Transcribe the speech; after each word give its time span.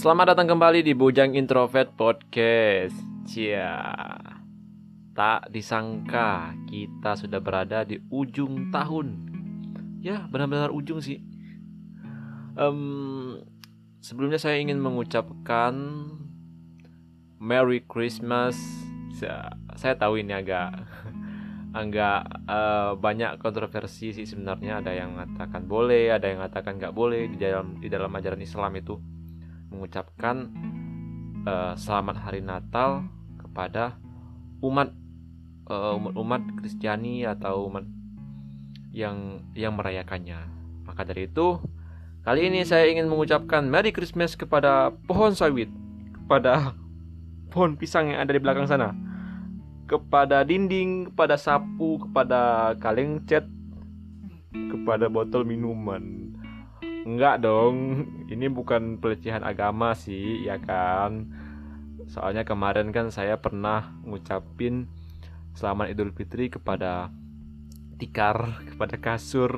Selamat 0.00 0.32
datang 0.32 0.56
kembali 0.56 0.80
di 0.80 0.96
Bujang 0.96 1.36
Introvert 1.36 1.92
Podcast. 1.92 2.96
Cia. 3.28 3.84
Tak 5.12 5.52
disangka 5.52 6.56
kita 6.72 7.20
sudah 7.20 7.36
berada 7.36 7.84
di 7.84 8.00
ujung 8.08 8.72
tahun. 8.72 9.28
Ya, 10.00 10.24
benar-benar 10.32 10.72
ujung 10.72 11.04
sih. 11.04 11.20
Um, 12.56 13.44
sebelumnya 14.00 14.40
saya 14.40 14.56
ingin 14.64 14.80
mengucapkan 14.80 15.76
Merry 17.36 17.84
Christmas. 17.84 18.56
Saya, 19.12 19.52
saya 19.76 20.00
tahu 20.00 20.24
ini 20.24 20.32
agak 20.32 20.80
agak 21.84 22.24
uh, 22.48 22.96
banyak 22.96 23.36
kontroversi 23.36 24.16
sih 24.16 24.24
sebenarnya 24.24 24.80
ada 24.80 24.96
yang 24.96 25.12
mengatakan 25.12 25.68
boleh 25.68 26.08
ada 26.08 26.24
yang 26.24 26.40
mengatakan 26.40 26.80
nggak 26.80 26.96
boleh 26.96 27.28
di 27.28 27.36
dalam 27.36 27.76
di 27.76 27.92
dalam 27.92 28.08
ajaran 28.16 28.40
Islam 28.40 28.80
itu 28.80 29.19
mengucapkan 29.70 30.50
uh, 31.46 31.72
selamat 31.78 32.16
hari 32.20 32.42
Natal 32.42 33.06
kepada 33.38 33.96
umat 34.60 34.92
uh, 35.70 35.96
umat 35.96 36.14
umat 36.18 36.42
Kristiani 36.58 37.24
atau 37.24 37.70
umat 37.70 37.86
yang 38.90 39.46
yang 39.54 39.78
merayakannya 39.78 40.50
maka 40.84 41.06
dari 41.06 41.30
itu 41.30 41.62
kali 42.26 42.50
ini 42.50 42.66
saya 42.66 42.90
ingin 42.90 43.06
mengucapkan 43.06 43.64
Merry 43.64 43.94
Christmas 43.94 44.34
kepada 44.34 44.90
pohon 45.06 45.32
sawit 45.32 45.70
kepada 46.12 46.74
pohon 47.54 47.78
pisang 47.78 48.10
yang 48.12 48.20
ada 48.20 48.34
di 48.34 48.42
belakang 48.42 48.66
sana 48.66 48.92
kepada 49.90 50.46
dinding, 50.46 51.10
kepada 51.10 51.34
sapu, 51.34 51.98
kepada 52.06 52.72
kaleng 52.78 53.26
cat, 53.26 53.42
kepada 54.54 55.10
botol 55.10 55.42
minuman. 55.42 56.30
Enggak 57.00 57.40
dong, 57.40 58.04
ini 58.28 58.52
bukan 58.52 59.00
pelecehan 59.00 59.40
agama 59.40 59.96
sih, 59.96 60.44
ya 60.44 60.60
kan? 60.60 61.32
Soalnya 62.04 62.44
kemarin 62.44 62.92
kan 62.92 63.08
saya 63.08 63.40
pernah 63.40 63.96
ngucapin 64.04 64.84
selamat 65.56 65.96
Idul 65.96 66.12
Fitri 66.12 66.52
kepada 66.52 67.08
tikar, 67.96 68.60
kepada 68.68 69.00
kasur, 69.00 69.52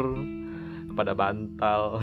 kepada 0.91 1.12
bantal. 1.19 1.83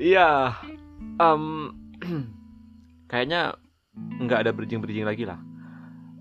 Iya, 0.00 0.56
um, 1.20 1.76
kayaknya 3.10 3.52
nggak 3.92 4.48
ada 4.48 4.56
bridging-bridging 4.56 5.04
lagi 5.04 5.28
lah. 5.28 5.36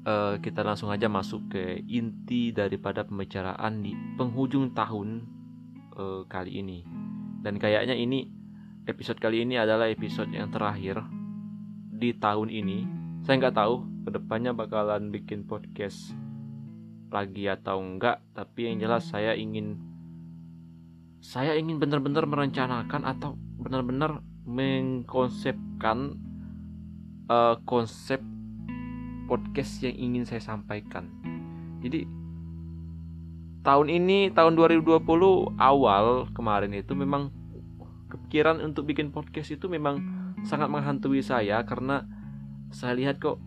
Uh, 0.04 0.36
kita 0.44 0.68
langsung 0.68 0.92
aja 0.92 1.08
masuk 1.08 1.48
ke 1.48 1.80
inti 1.88 2.52
daripada 2.52 3.08
pembicaraan 3.08 3.80
di 3.80 3.96
penghujung 4.20 4.76
tahun 4.76 5.39
uh, 6.00 6.24
kali 6.32 6.64
ini. 6.64 6.88
Dan 7.44 7.60
kayaknya 7.60 7.94
ini 7.94 8.32
episode 8.88 9.20
kali 9.20 9.44
ini 9.44 9.60
adalah 9.60 9.92
episode 9.92 10.32
yang 10.32 10.48
terakhir 10.50 11.04
di 11.92 12.16
tahun 12.16 12.48
ini. 12.48 12.88
Saya 13.28 13.44
nggak 13.44 13.58
tahu 13.60 13.84
ke 14.08 14.10
depannya 14.16 14.56
bakalan 14.56 15.12
bikin 15.12 15.44
podcast 15.44 16.16
lagi 17.12 17.52
atau 17.52 17.84
enggak, 17.84 18.24
tapi 18.32 18.72
yang 18.72 18.80
jelas 18.80 19.12
saya 19.12 19.36
ingin 19.36 19.76
saya 21.20 21.60
ingin 21.60 21.84
benar-benar 21.84 22.24
merencanakan 22.24 23.04
atau 23.04 23.36
benar-benar 23.60 24.24
mengkonsepkan 24.48 26.16
uh, 27.28 27.60
konsep 27.68 28.24
podcast 29.28 29.84
yang 29.84 30.00
ingin 30.00 30.24
saya 30.24 30.40
sampaikan. 30.40 31.12
Jadi 31.84 32.08
tahun 33.64 33.88
ini 33.92 34.32
tahun 34.32 34.56
2020 34.56 35.04
awal 35.60 36.32
kemarin 36.32 36.72
itu 36.74 36.96
memang 36.96 37.34
kepikiran 38.10 38.64
untuk 38.64 38.90
bikin 38.90 39.12
podcast 39.12 39.54
itu 39.54 39.68
memang 39.68 40.00
sangat 40.48 40.72
menghantui 40.72 41.20
saya 41.20 41.62
karena 41.68 42.08
saya 42.72 42.96
lihat 42.96 43.20
kok 43.20 43.42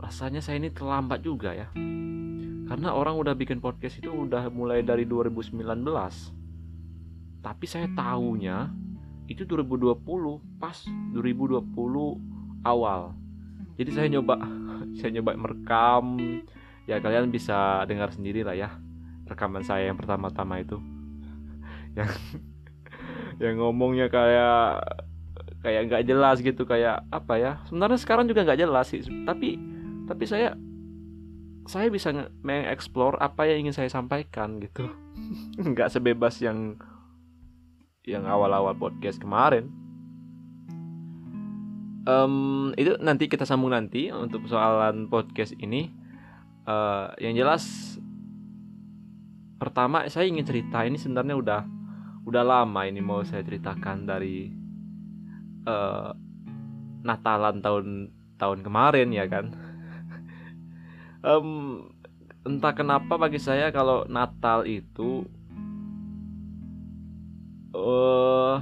rasanya 0.00 0.40
saya 0.40 0.58
ini 0.58 0.72
terlambat 0.72 1.20
juga 1.20 1.52
ya. 1.52 1.68
Karena 2.70 2.94
orang 2.94 3.18
udah 3.18 3.34
bikin 3.34 3.58
podcast 3.58 3.98
itu 4.00 4.08
udah 4.08 4.48
mulai 4.48 4.80
dari 4.80 5.04
2019. 5.04 5.58
Tapi 7.40 7.64
saya 7.66 7.90
tahunya 7.92 8.70
itu 9.28 9.42
2020 9.44 10.00
pas 10.58 10.76
2020 11.14 11.66
awal. 12.64 13.12
Jadi 13.76 13.90
saya 13.92 14.06
nyoba 14.08 14.34
saya 14.98 15.10
nyoba 15.20 15.30
merekam 15.36 16.04
ya 16.90 16.98
kalian 16.98 17.30
bisa 17.30 17.86
dengar 17.86 18.10
sendiri 18.10 18.42
lah 18.42 18.58
ya 18.58 18.74
rekaman 19.30 19.62
saya 19.62 19.86
yang 19.86 19.98
pertama-tama 19.98 20.58
itu. 20.58 20.82
Yang 21.98 22.10
yang 23.40 23.56
ngomongnya 23.56 24.06
kayak 24.12 24.84
kayak 25.64 25.82
nggak 25.90 26.04
jelas 26.06 26.42
gitu 26.42 26.66
kayak 26.66 27.06
apa 27.14 27.34
ya? 27.38 27.52
Sebenarnya 27.70 27.98
sekarang 27.98 28.26
juga 28.26 28.42
nggak 28.42 28.60
jelas 28.62 28.90
sih 28.90 29.02
tapi 29.26 29.58
tapi 30.06 30.24
saya 30.26 30.54
saya 31.70 31.86
bisa 31.86 32.10
mengeksplor 32.42 33.18
apa 33.22 33.46
yang 33.46 33.66
ingin 33.66 33.74
saya 33.78 33.90
sampaikan 33.90 34.58
gitu. 34.58 34.90
Nggak 35.70 35.94
sebebas 35.94 36.42
yang 36.42 36.74
yang 38.02 38.26
awal-awal 38.26 38.74
podcast 38.74 39.22
kemarin. 39.22 39.70
Um, 42.08 42.72
itu 42.74 42.96
nanti 42.98 43.30
kita 43.30 43.46
sambung 43.46 43.70
nanti 43.70 44.10
untuk 44.10 44.48
persoalan 44.48 45.06
podcast 45.06 45.54
ini 45.60 45.99
uh, 46.70 47.10
yang 47.18 47.34
jelas 47.34 47.96
pertama 49.60 50.06
saya 50.06 50.30
ingin 50.30 50.46
cerita 50.46 50.86
ini 50.86 50.96
sebenarnya 50.96 51.36
udah 51.36 51.62
udah 52.24 52.44
lama 52.46 52.80
ini 52.86 53.02
mau 53.02 53.26
saya 53.26 53.42
ceritakan 53.42 54.06
dari 54.06 54.48
uh, 55.66 56.14
Natalan 57.00 57.64
tahun 57.64 57.86
tahun 58.36 58.60
kemarin 58.60 59.08
ya 59.10 59.26
kan? 59.26 59.46
Um, 61.20 61.84
entah 62.48 62.72
kenapa 62.72 63.20
bagi 63.20 63.36
saya 63.36 63.68
kalau 63.68 64.08
Natal 64.08 64.64
itu 64.64 65.28
uh, 67.76 68.56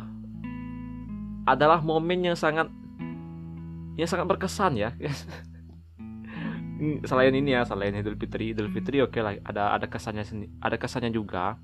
adalah 1.46 1.78
momen 1.78 2.26
yang 2.26 2.34
sangat 2.34 2.66
yang 3.94 4.10
sangat 4.10 4.26
berkesan 4.26 4.74
ya 4.74 4.90
selain 7.02 7.34
ini 7.34 7.58
ya 7.58 7.66
selain 7.66 7.90
Idul 7.90 8.14
Fitri 8.14 8.54
Idul 8.54 8.70
Fitri 8.70 9.02
oke 9.02 9.18
okay 9.18 9.22
lah 9.22 9.34
ada 9.42 9.74
ada 9.74 9.86
kesannya 9.90 10.24
ada 10.62 10.76
kesannya 10.78 11.10
juga. 11.10 11.58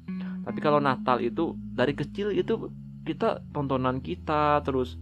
Tapi 0.44 0.58
kalau 0.60 0.82
Natal 0.82 1.22
itu 1.22 1.54
dari 1.56 1.94
kecil 1.94 2.34
itu 2.34 2.68
kita 3.06 3.40
tontonan 3.54 4.02
kita 4.02 4.60
terus 4.66 4.98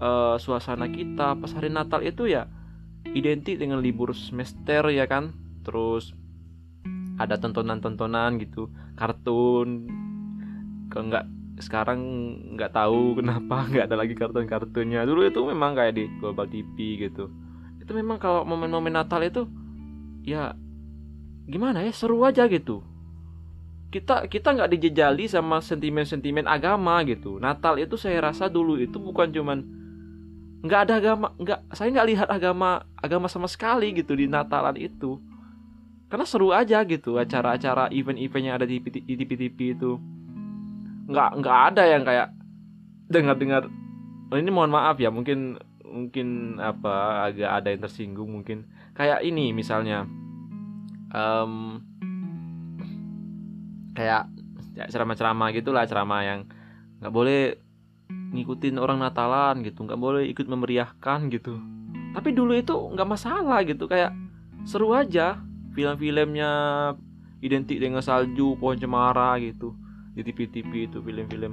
uh, 0.00 0.40
suasana 0.40 0.88
kita 0.88 1.36
pas 1.36 1.52
hari 1.52 1.70
Natal 1.70 2.02
itu 2.02 2.26
ya 2.26 2.48
identik 3.12 3.60
dengan 3.60 3.84
libur 3.84 4.16
semester 4.16 4.88
ya 4.90 5.04
kan? 5.04 5.36
Terus 5.62 6.16
ada 7.20 7.36
tontonan-tontonan 7.36 8.40
gitu 8.40 8.72
kartun. 8.96 9.86
Ke 10.88 10.98
enggak 10.98 11.24
sekarang 11.60 12.00
nggak 12.56 12.72
tahu 12.72 13.20
kenapa 13.20 13.64
nggak 13.70 13.84
ada 13.92 13.96
lagi 14.00 14.16
kartun-kartunnya. 14.16 15.04
Dulu 15.04 15.28
itu 15.28 15.44
memang 15.44 15.76
kayak 15.76 15.92
di 15.92 16.08
Global 16.18 16.48
TV 16.48 17.04
gitu 17.04 17.45
itu 17.86 17.94
memang 17.94 18.18
kalau 18.18 18.42
momen-momen 18.42 18.90
Natal 18.90 19.22
itu 19.22 19.46
ya 20.26 20.58
gimana 21.46 21.86
ya 21.86 21.94
seru 21.94 22.18
aja 22.26 22.50
gitu. 22.50 22.82
Kita 23.94 24.26
kita 24.26 24.58
nggak 24.58 24.74
dijejali 24.74 25.30
sama 25.30 25.62
sentimen-sentimen 25.62 26.50
agama 26.50 26.98
gitu. 27.06 27.38
Natal 27.38 27.78
itu 27.78 27.94
saya 27.94 28.18
rasa 28.18 28.50
dulu 28.50 28.74
itu 28.82 28.98
bukan 28.98 29.30
cuman 29.30 29.62
nggak 30.66 30.80
ada 30.90 30.94
agama 30.98 31.30
nggak 31.38 31.60
saya 31.70 31.94
nggak 31.94 32.08
lihat 32.10 32.28
agama 32.28 32.82
agama 32.98 33.30
sama 33.30 33.46
sekali 33.46 33.94
gitu 33.94 34.18
di 34.18 34.26
Natalan 34.26 34.74
itu. 34.74 35.22
Karena 36.10 36.26
seru 36.26 36.50
aja 36.50 36.82
gitu 36.82 37.22
acara-acara 37.22 37.94
event-event 37.94 38.44
yang 38.50 38.54
ada 38.58 38.66
di 38.66 38.82
TV-TV 38.82 39.78
itu. 39.78 39.94
Nggak 41.06 41.30
nggak 41.38 41.58
ada 41.70 41.82
yang 41.86 42.02
kayak 42.02 42.28
dengar-dengar 43.06 43.70
oh, 44.30 44.38
ini 44.38 44.50
mohon 44.50 44.74
maaf 44.74 44.98
ya 44.98 45.14
mungkin 45.14 45.62
mungkin 45.86 46.58
apa 46.58 47.26
agak 47.30 47.50
ada 47.62 47.68
yang 47.72 47.82
tersinggung 47.82 48.30
mungkin. 48.30 48.66
Kayak 48.92 49.22
ini 49.22 49.54
misalnya 49.54 50.04
um, 51.12 51.80
kayak 53.96 54.28
ya 54.76 54.84
ceramah-ceramah 54.92 55.48
gitulah 55.56 55.88
ceramah 55.88 56.20
yang 56.20 56.40
nggak 57.00 57.14
boleh 57.14 57.56
ngikutin 58.06 58.76
orang 58.76 59.00
Natalan 59.00 59.64
gitu 59.64 59.88
nggak 59.88 60.00
boleh 60.00 60.28
ikut 60.28 60.44
memeriahkan 60.44 61.32
gitu. 61.32 61.56
Tapi 62.12 62.32
dulu 62.32 62.56
itu 62.56 62.72
nggak 62.72 63.08
masalah 63.08 63.64
gitu 63.64 63.88
kayak 63.88 64.12
seru 64.68 64.92
aja 64.92 65.40
film-filmnya 65.76 66.50
identik 67.44 67.76
dengan 67.76 68.00
salju 68.00 68.56
pohon 68.56 68.80
cemara 68.80 69.36
gitu 69.40 69.76
di 70.16 70.24
TV-TV 70.24 70.88
itu 70.88 70.98
film-film. 71.04 71.52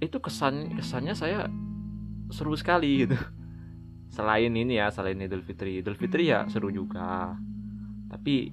Itu 0.00 0.16
kesan 0.24 0.76
kesannya 0.80 1.12
saya 1.12 1.44
seru 2.30 2.54
sekali 2.54 3.06
gitu. 3.06 3.18
Selain 4.10 4.50
ini 4.50 4.74
ya 4.74 4.90
selain 4.90 5.22
Idul 5.22 5.46
Fitri. 5.46 5.78
Idul 5.78 5.94
Fitri 5.94 6.30
ya 6.30 6.42
seru 6.50 6.74
juga. 6.74 7.38
Tapi 8.10 8.50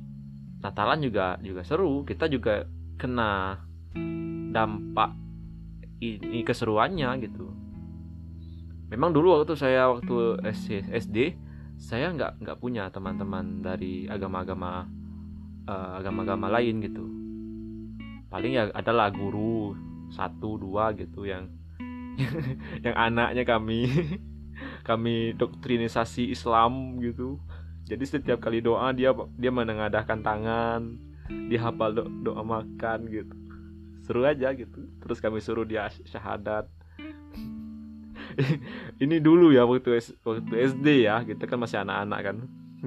Natalan 0.57 1.00
juga 1.06 1.38
juga 1.41 1.62
seru. 1.62 2.01
Kita 2.01 2.25
juga 2.25 2.65
kena 2.97 3.62
dampak 4.53 5.13
ini 6.01 6.41
keseruannya 6.41 7.09
gitu. 7.21 7.45
Memang 8.89 9.12
dulu 9.13 9.38
waktu 9.38 9.53
saya 9.53 9.91
waktu 9.91 10.41
SD 10.89 11.18
saya 11.77 12.09
nggak 12.09 12.41
nggak 12.41 12.57
punya 12.57 12.89
teman-teman 12.89 13.62
dari 13.62 14.09
agama-agama 14.09 14.89
uh, 15.69 15.91
agama-agama 16.01 16.50
lain 16.57 16.81
gitu. 16.81 17.06
Paling 18.33 18.53
ya 18.57 18.63
adalah 18.73 19.13
guru 19.13 19.77
satu 20.09 20.57
dua 20.57 20.95
gitu 20.97 21.27
yang 21.27 21.51
yang 22.85 22.95
anaknya 22.97 23.43
kami. 23.47 23.87
Kami 24.89 25.37
doktrinisasi 25.37 26.33
Islam 26.33 26.97
gitu. 27.03 27.37
Jadi 27.87 28.03
setiap 28.03 28.41
kali 28.41 28.59
doa 28.59 28.89
dia 28.91 29.13
dia 29.37 29.51
menengadahkan 29.53 30.19
tangan. 30.25 30.97
Dia 31.51 31.69
hafal 31.69 31.93
do, 31.93 32.03
doa 32.25 32.41
makan 32.41 33.05
gitu. 33.11 33.35
Seru 34.01 34.25
aja 34.25 34.55
gitu. 34.55 34.87
Terus 35.03 35.19
kami 35.21 35.43
suruh 35.43 35.67
dia 35.67 35.91
syahadat. 36.07 36.65
Ini 39.03 39.19
dulu 39.21 39.51
ya 39.53 39.67
waktu 39.67 39.99
waktu 40.25 40.53
SD 40.73 41.05
ya. 41.05 41.21
Kita 41.21 41.45
kan 41.45 41.59
masih 41.61 41.83
anak-anak 41.83 42.19
kan. 42.23 42.37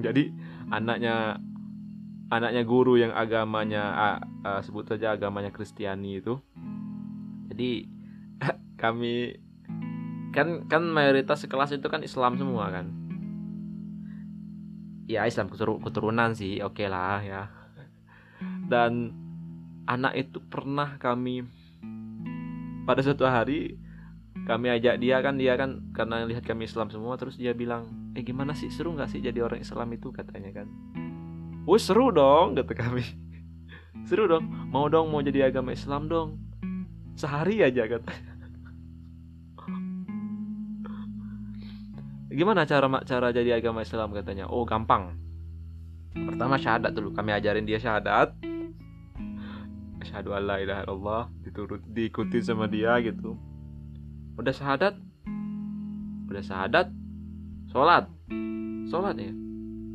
Jadi 0.01 0.33
anaknya 0.73 1.37
anaknya 2.31 2.63
guru 2.63 2.95
yang 2.95 3.11
agamanya 3.11 3.83
uh, 3.93 4.19
uh, 4.47 4.59
sebut 4.63 4.89
saja 4.89 5.13
agamanya 5.13 5.53
Kristiani 5.53 6.19
itu. 6.19 6.39
Jadi 7.51 8.00
kami 8.81 9.37
kan 10.33 10.65
kan 10.65 10.81
mayoritas 10.89 11.45
sekelas 11.45 11.77
itu 11.77 11.85
kan 11.85 12.01
Islam 12.01 12.41
semua 12.41 12.73
kan? 12.73 12.89
Ya 15.05 15.29
Islam 15.29 15.53
keturunan 15.53 16.33
sih 16.33 16.65
oke 16.65 16.81
okay 16.81 16.87
lah 16.89 17.21
ya. 17.21 17.43
Dan 18.65 19.13
anak 19.85 20.17
itu 20.17 20.41
pernah 20.41 20.97
kami 20.97 21.45
pada 22.89 23.05
suatu 23.05 23.29
hari 23.29 23.77
kami 24.49 24.73
ajak 24.73 24.97
dia 24.97 25.21
kan 25.21 25.37
dia 25.37 25.53
kan 25.53 25.93
karena 25.93 26.25
lihat 26.25 26.41
kami 26.41 26.65
Islam 26.65 26.89
semua 26.89 27.13
terus 27.19 27.37
dia 27.37 27.53
bilang 27.53 27.85
eh 28.17 28.25
gimana 28.25 28.57
sih 28.57 28.73
seru 28.73 28.97
nggak 28.97 29.11
sih 29.13 29.21
jadi 29.21 29.45
orang 29.45 29.61
Islam 29.61 29.93
itu? 29.93 30.09
katanya 30.09 30.63
kan. 30.63 30.67
Oh 31.69 31.77
seru 31.77 32.09
dong 32.09 32.57
kata 32.57 32.73
kami. 32.73 33.05
Seru 34.09 34.25
dong 34.25 34.49
mau 34.73 34.89
dong 34.89 35.13
mau 35.13 35.21
jadi 35.21 35.53
agama 35.53 35.77
Islam 35.77 36.09
dong. 36.09 36.41
Sehari 37.13 37.61
aja 37.61 37.85
katanya 37.85 38.30
gimana 42.31 42.63
cara 42.63 42.87
cara 43.03 43.27
jadi 43.35 43.59
agama 43.59 43.83
Islam 43.83 44.15
katanya? 44.15 44.47
Oh 44.47 44.63
gampang. 44.63 45.19
Pertama 46.15 46.55
syahadat 46.55 46.95
dulu. 46.95 47.11
Kami 47.11 47.35
ajarin 47.35 47.67
dia 47.67 47.79
syahadat. 47.79 48.31
Asyhadu 49.99 50.31
alla 50.31 50.63
ilaha 50.63 50.87
illallah. 50.87 51.23
Diturut 51.43 51.83
diikuti 51.91 52.39
sama 52.39 52.71
dia 52.71 52.95
gitu. 53.03 53.35
Udah 54.39 54.55
syahadat? 54.55 54.95
Udah 56.31 56.43
syahadat? 56.43 56.87
Sholat. 57.71 58.07
Sholat 58.87 59.15
ya? 59.19 59.31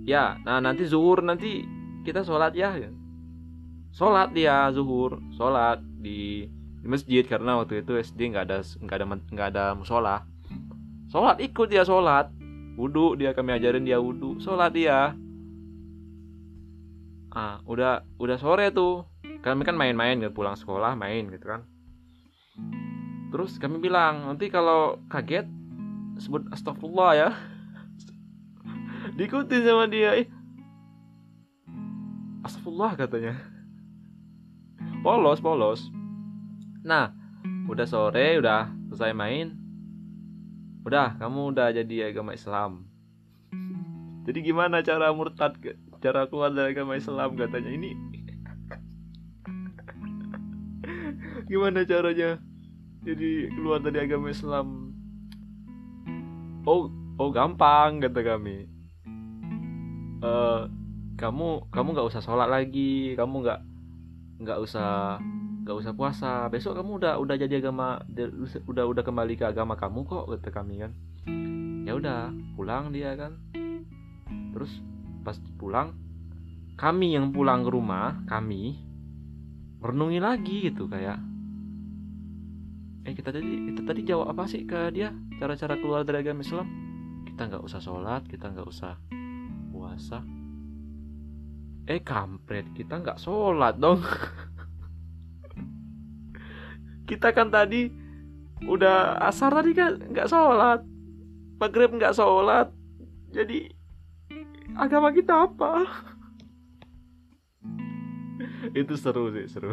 Ya 0.06 0.24
nah 0.46 0.62
nanti 0.62 0.86
zuhur 0.86 1.18
nanti 1.18 1.66
kita 2.06 2.22
sholat 2.22 2.54
ya 2.54 2.78
sholat 3.96 4.30
dia 4.36 4.68
zuhur. 4.76 5.18
Sholat 5.34 5.80
di, 5.98 6.46
di 6.80 6.86
masjid 6.86 7.24
karena 7.24 7.58
waktu 7.58 7.82
itu 7.82 7.96
SD 7.96 8.36
nggak 8.36 8.44
ada 8.46 8.58
nggak 8.62 8.96
ada 9.02 9.06
nggak 9.32 9.48
ada 9.56 9.64
musola 9.72 10.22
sholat 11.16 11.40
ikut 11.40 11.72
dia 11.72 11.80
sholat. 11.80 12.28
Wudhu 12.76 13.16
dia 13.16 13.32
kami 13.32 13.56
ajarin 13.56 13.88
dia 13.88 13.96
wudhu 13.96 14.36
sholat 14.36 14.76
dia. 14.76 15.16
Ah 17.32 17.64
udah 17.64 18.04
udah 18.20 18.36
sore 18.36 18.68
tuh. 18.68 19.08
Kami 19.40 19.64
kan 19.64 19.80
main-main 19.80 20.20
gitu 20.20 20.36
pulang 20.36 20.60
sekolah 20.60 20.92
main 20.92 21.32
gitu 21.32 21.56
kan. 21.56 21.64
Terus 23.32 23.56
kami 23.56 23.80
bilang 23.80 24.28
nanti 24.28 24.52
kalau 24.52 25.00
kaget 25.08 25.48
sebut 26.20 26.44
astagfirullah 26.52 27.12
ya. 27.16 27.28
Diikutin 29.16 29.64
sama 29.64 29.88
dia. 29.88 30.20
Astagfirullah 32.44 32.92
katanya. 32.92 33.40
Polos 35.00 35.40
polos. 35.40 35.80
Nah 36.84 37.08
udah 37.72 37.88
sore 37.88 38.36
udah 38.36 38.68
selesai 38.92 39.16
main 39.16 39.65
udah 40.86 41.18
kamu 41.18 41.50
udah 41.50 41.74
jadi 41.74 42.14
agama 42.14 42.30
Islam. 42.30 42.86
Jadi 44.22 44.38
gimana 44.38 44.86
cara 44.86 45.10
murtad 45.10 45.58
cara 45.98 46.30
keluar 46.30 46.54
dari 46.54 46.78
agama 46.78 46.94
Islam 46.94 47.34
katanya? 47.34 47.74
Ini 47.74 47.90
gimana 51.50 51.82
caranya 51.82 52.38
jadi 53.02 53.50
keluar 53.50 53.82
dari 53.82 53.98
agama 53.98 54.30
Islam? 54.30 54.94
Oh 56.62 56.86
oh 57.18 57.34
gampang 57.34 57.98
kata 57.98 58.22
kami. 58.22 58.70
Uh, 60.22 60.70
kamu 61.18 61.66
kamu 61.74 61.88
nggak 61.98 62.08
usah 62.14 62.22
sholat 62.22 62.46
lagi 62.46 63.18
kamu 63.18 63.42
nggak 63.42 63.60
nggak 64.46 64.58
usah 64.62 65.18
gak 65.66 65.82
usah 65.82 65.92
puasa. 65.98 66.32
Besok 66.46 66.78
kamu 66.78 67.02
udah 67.02 67.14
udah 67.18 67.34
jadi 67.34 67.58
agama 67.58 67.98
udah 68.70 68.84
udah 68.86 69.02
kembali 69.02 69.34
ke 69.34 69.50
agama 69.50 69.74
kamu 69.74 70.06
kok 70.06 70.30
kata 70.38 70.50
kami 70.54 70.86
kan. 70.86 70.94
Ya 71.82 71.98
udah 71.98 72.30
pulang 72.54 72.94
dia 72.94 73.18
kan. 73.18 73.42
Terus 74.54 74.70
pas 75.26 75.34
pulang 75.58 75.98
kami 76.78 77.18
yang 77.18 77.34
pulang 77.34 77.66
ke 77.66 77.70
rumah 77.74 78.22
kami 78.30 78.78
merenungi 79.82 80.22
lagi 80.22 80.70
gitu 80.70 80.86
kayak. 80.86 81.18
Eh 83.02 83.14
kita 83.18 83.34
tadi 83.34 83.74
kita 83.74 83.82
tadi 83.82 84.00
jawab 84.06 84.38
apa 84.38 84.46
sih 84.46 84.62
ke 84.62 84.94
dia? 84.94 85.10
Cara-cara 85.42 85.74
keluar 85.82 86.06
dari 86.06 86.22
agama 86.22 86.46
Islam? 86.46 86.66
Kita 87.26 87.50
nggak 87.50 87.62
usah 87.66 87.82
sholat 87.82 88.22
kita 88.30 88.54
nggak 88.54 88.66
usah 88.70 88.94
puasa. 89.74 90.22
Eh 91.90 92.02
kampret 92.06 92.70
kita 92.70 93.02
nggak 93.02 93.18
sholat 93.18 93.82
dong 93.82 93.98
kita 97.06 97.30
kan 97.30 97.48
tadi 97.48 97.88
udah 98.66 99.22
asar 99.30 99.54
tadi 99.54 99.72
kan 99.72 100.02
nggak 100.10 100.28
sholat. 100.28 100.82
Maghrib 101.56 101.94
nggak 101.94 102.12
sholat. 102.12 102.68
Jadi 103.32 103.70
agama 104.76 105.14
kita 105.14 105.46
apa? 105.46 105.86
Itu 108.80 108.98
seru 108.98 109.30
sih 109.32 109.46
seru. 109.46 109.72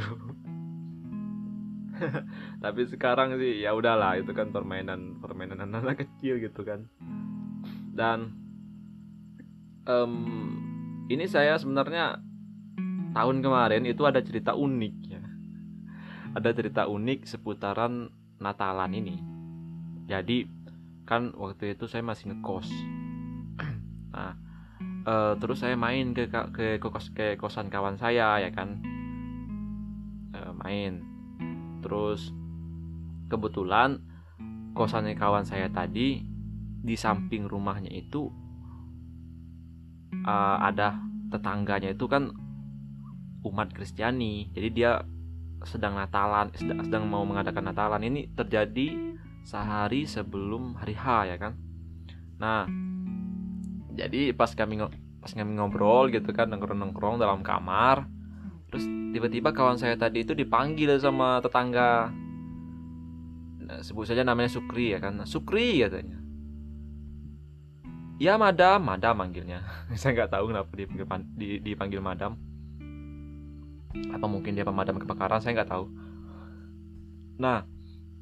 Tapi 2.63 2.81
sekarang 2.87 3.35
sih 3.37 3.61
ya 3.63 3.73
udahlah 3.75 4.17
itu 4.17 4.33
kan 4.33 4.49
permainan 4.49 5.21
permainan 5.21 5.61
anak-anak 5.61 6.05
kecil 6.07 6.41
gitu 6.41 6.65
kan. 6.65 6.89
Dan 7.93 8.33
um, 9.85 10.13
ini 11.07 11.29
saya 11.29 11.55
sebenarnya 11.59 12.17
tahun 13.13 13.45
kemarin 13.45 13.85
itu 13.85 14.03
ada 14.03 14.19
cerita 14.25 14.57
unik 14.57 14.95
ya 15.05 15.12
ada 16.33 16.49
cerita 16.53 16.89
unik 16.89 17.29
seputaran 17.29 18.09
Natalan 18.41 18.91
ini. 18.97 19.17
Jadi 20.09 20.43
kan 21.07 21.31
waktu 21.37 21.77
itu 21.77 21.87
saya 21.87 22.03
masih 22.03 22.33
ngekos. 22.33 22.67
nah, 24.13 24.35
e, 25.07 25.13
terus 25.39 25.63
saya 25.63 25.79
main 25.79 26.11
ke 26.11 26.27
ke 26.27 26.81
kos 26.81 27.13
ke 27.15 27.39
kosan 27.39 27.71
kawan 27.71 27.95
saya 27.95 28.41
ya 28.41 28.49
kan. 28.51 28.83
E, 30.35 30.39
main. 30.59 30.99
Terus 31.79 32.33
kebetulan 33.31 34.03
kosannya 34.73 35.15
kawan 35.15 35.45
saya 35.45 35.69
tadi 35.69 36.25
di 36.83 36.95
samping 36.99 37.47
rumahnya 37.47 37.87
itu 37.93 38.27
uh, 40.27 40.57
ada 40.59 40.99
tetangganya 41.31 41.95
itu 41.95 42.05
kan 42.11 42.33
umat 43.47 43.71
Kristiani 43.71 44.51
jadi 44.51 44.69
dia 44.69 44.91
sedang 45.63 45.95
Natalan 45.95 46.51
sedang, 46.55 46.83
sedang 46.83 47.03
mau 47.07 47.23
mengadakan 47.23 47.71
Natalan. 47.71 48.03
Ini 48.03 48.35
terjadi 48.35 49.17
sehari 49.43 50.07
sebelum 50.07 50.79
hari 50.79 50.95
H 50.95 51.05
ya 51.27 51.37
kan? 51.39 51.53
Nah 52.39 52.67
jadi 53.93 54.33
pas 54.33 54.51
kami 54.55 54.81
pas 55.23 55.31
kami 55.31 55.55
ngobrol 55.55 56.11
gitu 56.11 56.31
kan 56.35 56.49
nongkrong 56.51 56.79
nongkrong 56.79 57.15
dalam 57.21 57.45
kamar 57.45 58.09
terus 58.67 58.83
tiba-tiba 59.13 59.53
kawan 59.53 59.77
saya 59.77 59.93
tadi 59.93 60.25
itu 60.25 60.33
dipanggil 60.33 60.97
sama 60.97 61.37
tetangga. 61.45 62.09
Nah, 63.63 63.79
sebut 63.79 64.09
saja 64.09 64.25
namanya 64.25 64.49
Sukri 64.49 64.91
ya 64.91 64.99
kan? 64.99 65.21
Sukri 65.29 65.79
katanya. 65.85 66.19
Ya 68.17 68.35
madam. 68.35 68.81
Madam 68.81 69.13
manggilnya. 69.21 69.61
Saya 69.99 70.17
nggak 70.17 70.33
tahu 70.33 70.51
kenapa 70.51 70.73
dipanggil, 70.73 71.61
dipanggil 71.61 72.01
madam 72.01 72.35
atau 73.93 74.27
mungkin 74.27 74.57
dia 74.57 74.65
pemadam 74.65 74.97
kebakaran? 74.97 75.39
Saya 75.39 75.61
nggak 75.61 75.71
tahu. 75.71 75.85
Nah 77.37 77.65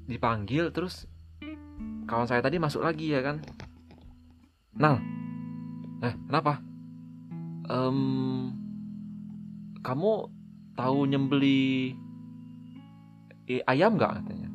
dipanggil 0.10 0.74
terus 0.75 1.08
kawan 2.10 2.28
saya 2.28 2.44
tadi 2.44 2.60
masuk 2.60 2.84
lagi 2.84 3.16
ya 3.16 3.24
kan? 3.24 3.40
Nang. 4.75 5.00
Eh 6.04 6.13
kenapa? 6.28 6.60
Um, 7.72 8.51
kamu 9.80 10.28
tahu 10.75 11.00
nyembeli 11.08 11.96
eh, 13.48 13.63
ayam 13.68 13.96
nggak 13.96 14.22
katanya? 14.22 14.50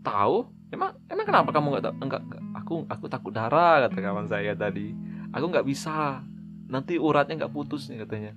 Tahu? 0.00 0.36
Emang 0.70 0.94
emang 1.10 1.26
kenapa 1.26 1.50
kamu 1.50 1.66
nggak 1.76 1.84
tahu? 1.84 1.94
Enggak 2.00 2.22
aku 2.54 2.74
aku 2.86 3.04
takut 3.10 3.32
darah 3.34 3.84
kata 3.84 3.98
kawan 4.00 4.30
saya 4.30 4.54
tadi. 4.54 4.94
Aku 5.34 5.50
nggak 5.50 5.66
bisa. 5.66 6.22
Nanti 6.70 6.96
uratnya 6.96 7.44
nggak 7.44 7.54
putus 7.54 7.90
nih 7.90 8.06
katanya. 8.06 8.32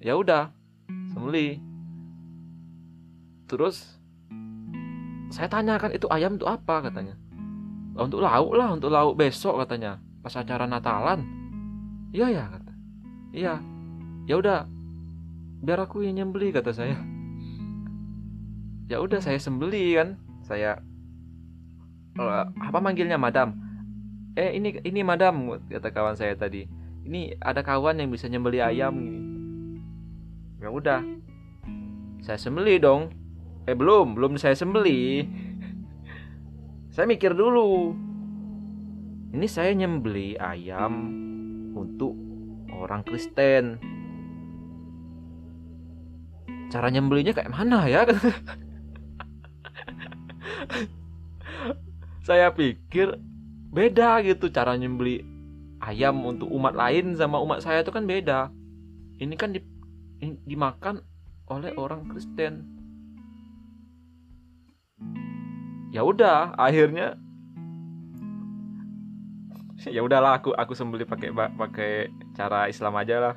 Ya 0.00 0.16
udah 0.16 0.48
sembeli. 1.10 1.58
Terus 3.50 4.00
saya 5.30 5.46
tanyakan 5.46 5.94
itu 5.94 6.06
ayam 6.10 6.38
untuk 6.38 6.50
apa? 6.50 6.90
katanya. 6.90 7.14
Untuk 7.94 8.22
lauk 8.22 8.54
lah 8.54 8.74
untuk 8.74 8.90
lauk 8.90 9.14
besok 9.18 9.62
katanya. 9.62 9.98
Pas 10.22 10.34
acara 10.34 10.66
Natalan. 10.66 11.22
Iya 12.10 12.26
ya 12.30 12.44
kata. 12.50 12.72
Iya. 13.34 13.54
Ya 14.26 14.34
udah 14.38 14.66
biar 15.62 15.82
aku 15.86 16.02
yang 16.06 16.18
nyembeli 16.18 16.54
kata 16.54 16.74
saya. 16.74 16.98
Ya 18.90 18.98
udah 18.98 19.22
saya 19.22 19.38
sembeli 19.38 19.98
kan. 19.98 20.18
Saya 20.42 20.82
uh, 22.18 22.44
apa 22.50 22.78
manggilnya 22.82 23.18
madam? 23.18 23.54
Eh 24.34 24.58
ini 24.58 24.78
ini 24.82 25.00
madam 25.06 25.58
kata 25.70 25.94
kawan 25.94 26.18
saya 26.18 26.34
tadi. 26.34 26.66
Ini 27.06 27.38
ada 27.42 27.62
kawan 27.62 27.98
yang 27.98 28.10
bisa 28.10 28.26
nyembeli 28.26 28.62
ayam 28.62 28.94
ya 30.70 30.78
udah. 30.78 31.02
Saya 32.22 32.38
sembeli 32.38 32.78
dong. 32.78 33.10
Eh 33.66 33.74
belum 33.74 34.14
belum 34.14 34.38
saya 34.38 34.54
sembeli 34.54 35.26
saya 36.90 37.06
mikir 37.06 37.38
dulu. 37.38 37.94
Ini 39.30 39.46
saya 39.46 39.70
nyembeli 39.78 40.34
ayam 40.34 40.94
untuk 41.78 42.18
orang 42.74 43.06
Kristen. 43.06 43.78
Cara 46.70 46.90
nyembelinya 46.90 47.30
kayak 47.30 47.54
mana 47.54 47.86
ya? 47.86 48.02
Saya 52.26 52.50
pikir 52.54 53.16
beda 53.74 54.22
gitu 54.22 54.52
cara 54.54 54.74
nyembeli 54.78 55.24
ayam 55.82 56.22
untuk 56.26 56.46
umat 56.50 56.74
lain 56.78 57.14
sama 57.18 57.42
umat 57.42 57.62
saya 57.62 57.82
itu 57.86 57.90
kan 57.90 58.06
beda. 58.06 58.50
Ini 59.18 59.34
kan 59.34 59.50
di, 59.54 59.62
dimakan 60.20 61.00
oleh 61.50 61.72
orang 61.74 62.06
Kristen. 62.06 62.68
Ya 65.90 66.06
udah 66.06 66.54
akhirnya 66.54 67.18
ya 69.96 70.04
udahlah 70.04 70.38
aku 70.38 70.54
aku 70.54 70.76
sembeli 70.76 71.02
pakai 71.02 71.34
pakai 71.34 71.92
cara 72.36 72.70
Islam 72.70 72.94
aja 73.00 73.16
lah. 73.18 73.34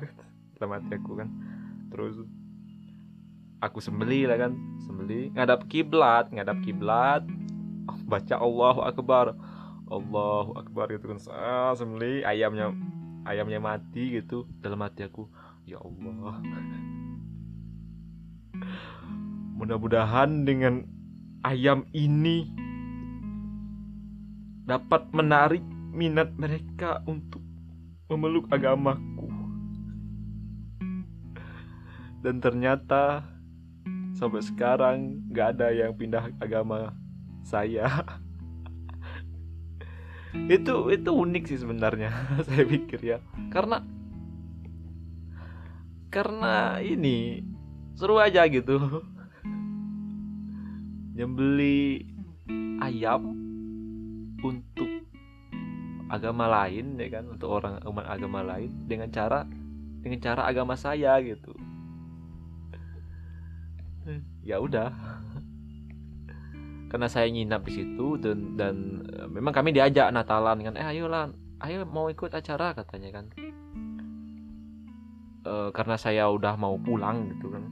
Dalam 0.54 0.78
hati 0.78 0.94
aku 0.94 1.18
kan. 1.18 1.28
Terus 1.90 2.22
aku 3.58 3.80
sembeli 3.80 4.28
lah 4.28 4.38
kan 4.38 4.52
sembeli 4.84 5.32
ngadap 5.34 5.66
kiblat 5.66 6.30
ngadap 6.30 6.60
kiblat. 6.62 7.26
Baca 8.06 8.36
Allahu 8.38 8.80
Akbar. 8.86 9.34
Allahu 9.90 10.56
Akbar 10.56 10.88
gitu 10.94 11.10
kan. 11.10 11.18
Ah, 11.32 11.74
sembeli 11.74 12.22
ayamnya 12.22 12.70
ayamnya 13.24 13.58
mati 13.58 14.20
gitu 14.20 14.44
dalam 14.60 14.80
hati 14.84 15.08
aku 15.08 15.26
ya 15.64 15.80
Allah. 15.80 16.36
Mudah-mudahan 19.56 20.44
dengan 20.44 20.84
ayam 21.44 21.88
ini 21.96 22.48
dapat 24.64 25.08
menarik 25.12 25.64
minat 25.92 26.32
mereka 26.36 27.00
untuk 27.08 27.40
memeluk 28.08 28.48
agamaku. 28.52 29.28
Dan 32.24 32.40
ternyata 32.40 33.24
sampai 34.16 34.40
sekarang 34.40 35.20
nggak 35.28 35.48
ada 35.56 35.68
yang 35.72 35.92
pindah 35.92 36.32
agama 36.40 36.96
saya. 37.44 37.88
Itu 40.34 40.90
itu 40.90 41.14
unik 41.14 41.46
sih 41.46 41.62
sebenarnya 41.62 42.10
saya 42.50 42.66
pikir 42.66 42.98
ya. 43.06 43.22
Karena 43.54 43.78
karena 46.14 46.78
ini 46.78 47.42
seru 47.98 48.22
aja 48.22 48.46
gitu. 48.46 48.78
Nyembeli 51.18 52.06
ayam 52.78 53.34
untuk 54.38 54.90
agama 56.06 56.46
lain 56.46 56.94
ya 57.02 57.18
kan? 57.18 57.26
Untuk 57.34 57.50
orang 57.50 57.82
umat 57.82 58.06
agama 58.06 58.46
lain 58.46 58.70
dengan 58.86 59.10
cara 59.10 59.42
dengan 60.06 60.22
cara 60.22 60.46
agama 60.46 60.78
saya 60.78 61.18
gitu. 61.18 61.50
Ya 64.46 64.62
udah. 64.62 64.94
Karena 66.94 67.10
saya 67.10 67.26
nginap 67.26 67.66
di 67.66 67.72
situ 67.74 68.20
dan 68.22 68.54
dan 68.54 69.02
e, 69.02 69.26
memang 69.26 69.50
kami 69.50 69.74
diajak 69.74 70.14
Natalan 70.14 70.62
kan 70.62 70.78
eh 70.78 70.86
ayo 70.94 71.10
lah 71.10 71.26
ayo 71.66 71.82
mau 71.90 72.06
ikut 72.06 72.30
acara 72.30 72.70
katanya 72.70 73.18
kan 73.18 73.34
e, 75.44 75.52
karena 75.70 75.96
saya 76.00 76.26
udah 76.32 76.56
mau 76.56 76.74
pulang 76.80 77.28
gitu 77.36 77.52
kan. 77.52 77.64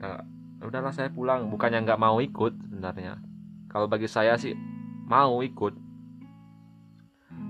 Nah, 0.00 0.22
udahlah 0.64 0.94
saya 0.94 1.10
pulang. 1.10 1.50
Bukannya 1.50 1.82
nggak 1.84 2.00
mau 2.00 2.22
ikut 2.22 2.54
sebenarnya. 2.70 3.18
Kalau 3.68 3.90
bagi 3.90 4.06
saya 4.06 4.38
sih 4.38 4.54
mau 5.10 5.42
ikut. 5.42 5.74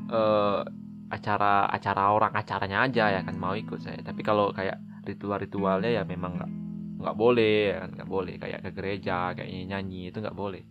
E, 0.08 0.20
acara 1.12 1.68
acara 1.70 2.10
orang 2.10 2.32
acaranya 2.34 2.88
aja 2.88 3.04
ya 3.12 3.20
kan 3.22 3.36
mau 3.36 3.54
ikut 3.54 3.78
saya. 3.78 4.00
Tapi 4.00 4.24
kalau 4.24 4.50
kayak 4.50 4.80
ritual-ritualnya 5.04 5.92
ya 5.92 6.02
memang 6.02 6.40
nggak 6.40 6.52
nggak 7.04 7.16
boleh 7.20 7.76
ya 7.76 7.76
kan 7.84 7.90
nggak 8.00 8.10
boleh. 8.10 8.34
Kayak 8.40 8.60
ke 8.64 8.70
gereja 8.72 9.36
kayak 9.36 9.50
nyanyi 9.68 10.10
itu 10.10 10.18
nggak 10.24 10.34
boleh. 10.34 10.64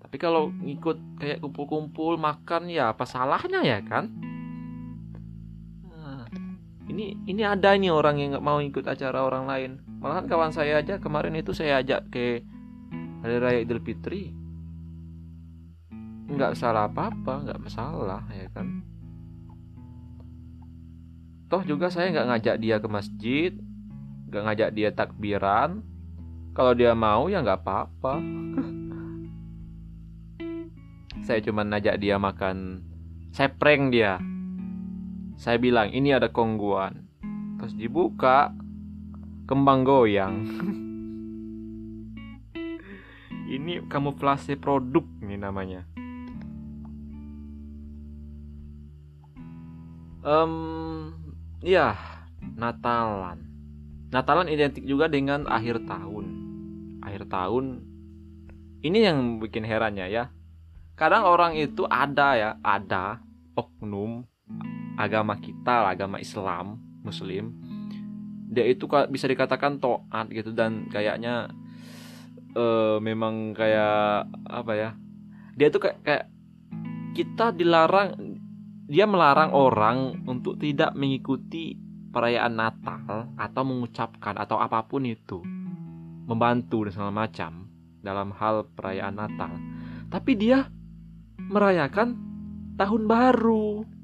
Tapi 0.00 0.16
kalau 0.22 0.48
ngikut 0.48 1.18
kayak 1.20 1.42
kumpul-kumpul 1.42 2.14
makan 2.16 2.70
ya 2.70 2.94
apa 2.94 3.04
salahnya 3.04 3.60
ya 3.66 3.82
kan 3.82 4.06
ini 6.96 7.12
ini 7.28 7.44
ada 7.44 7.76
ini 7.76 7.92
orang 7.92 8.16
yang 8.16 8.32
nggak 8.32 8.46
mau 8.46 8.56
ikut 8.64 8.88
acara 8.88 9.20
orang 9.20 9.44
lain. 9.44 9.70
Malahan 10.00 10.24
kawan 10.24 10.48
saya 10.56 10.80
aja 10.80 10.96
kemarin 10.96 11.36
itu 11.36 11.52
saya 11.52 11.84
ajak 11.84 12.08
ke 12.08 12.40
hari 13.20 13.36
raya 13.36 13.60
idul 13.60 13.84
fitri. 13.84 14.32
Nggak 16.32 16.56
salah 16.56 16.88
apa 16.88 17.12
apa 17.12 17.44
nggak 17.44 17.60
masalah 17.60 18.24
ya 18.32 18.48
kan? 18.48 18.80
Toh 21.52 21.62
juga 21.68 21.92
saya 21.92 22.08
nggak 22.16 22.28
ngajak 22.32 22.56
dia 22.64 22.76
ke 22.80 22.88
masjid 22.88 23.52
nggak 24.32 24.42
ngajak 24.48 24.70
dia 24.72 24.88
takbiran. 24.96 25.84
Kalau 26.56 26.72
dia 26.72 26.96
mau 26.96 27.28
ya 27.28 27.44
nggak 27.44 27.60
apa-apa. 27.60 28.16
Saya 31.28 31.44
cuma 31.44 31.68
ngajak 31.68 32.00
dia 32.00 32.16
makan 32.16 32.80
saya 33.36 33.52
prank 33.52 33.92
dia 33.92 34.16
saya 35.36 35.60
bilang 35.60 35.92
ini 35.92 36.16
ada 36.16 36.32
kongguan. 36.32 37.04
Pas 37.60 37.72
dibuka 37.72 38.52
kembang 39.44 39.84
goyang. 39.84 40.34
Ini 43.46 43.86
kamuflase 43.86 44.58
produk 44.58 45.06
ini 45.22 45.38
namanya. 45.38 45.86
Um, 50.26 51.14
ya 51.62 51.94
Natalan. 52.58 53.46
Natalan 54.10 54.50
identik 54.50 54.82
juga 54.82 55.06
dengan 55.06 55.46
akhir 55.46 55.86
tahun. 55.86 56.26
Akhir 57.06 57.30
tahun 57.30 57.86
ini 58.82 58.98
yang 59.02 59.38
bikin 59.38 59.62
herannya 59.62 60.10
ya. 60.10 60.34
Kadang 60.98 61.22
orang 61.22 61.54
itu 61.54 61.86
ada 61.86 62.34
ya 62.34 62.50
ada 62.66 63.22
oknum 63.54 64.26
agama 64.96 65.36
kita 65.38 65.86
agama 65.86 66.16
Islam 66.18 66.80
Muslim 67.04 67.52
dia 68.50 68.64
itu 68.66 68.88
bisa 68.88 69.26
dikatakan 69.28 69.78
toat 69.78 70.26
gitu 70.32 70.56
dan 70.56 70.88
kayaknya 70.88 71.52
uh, 72.56 72.96
memang 72.98 73.52
kayak 73.52 74.30
apa 74.48 74.72
ya 74.72 74.90
dia 75.56 75.68
tuh 75.68 75.84
kayak, 75.84 75.98
kayak 76.04 76.24
kita 77.12 77.52
dilarang 77.52 78.40
dia 78.86 79.04
melarang 79.04 79.50
orang 79.50 80.24
untuk 80.24 80.56
tidak 80.62 80.94
mengikuti 80.94 81.74
perayaan 82.12 82.54
Natal 82.54 83.34
atau 83.34 83.62
mengucapkan 83.66 84.38
atau 84.38 84.56
apa 84.62 84.86
pun 84.86 85.04
itu 85.04 85.42
membantu 86.26 86.86
dan 86.86 86.92
segala 86.94 87.12
macam 87.12 87.66
dalam 88.00 88.30
hal 88.36 88.64
perayaan 88.72 89.16
Natal 89.18 89.52
tapi 90.06 90.38
dia 90.38 90.70
merayakan 91.50 92.14
tahun 92.78 93.02
baru. 93.08 93.95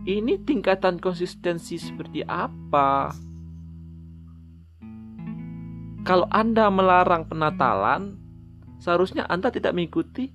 Ini 0.00 0.40
tingkatan 0.48 0.96
konsistensi 0.96 1.76
seperti 1.76 2.24
apa? 2.24 3.12
Kalau 6.08 6.24
Anda 6.32 6.72
melarang 6.72 7.28
penatalan, 7.28 8.16
seharusnya 8.80 9.28
Anda 9.28 9.52
tidak 9.52 9.76
mengikuti 9.76 10.32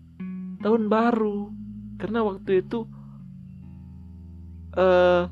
tahun 0.62 0.86
baru. 0.86 1.50
Karena 1.98 2.22
waktu 2.22 2.62
itu 2.62 2.86
uh, 4.77 5.25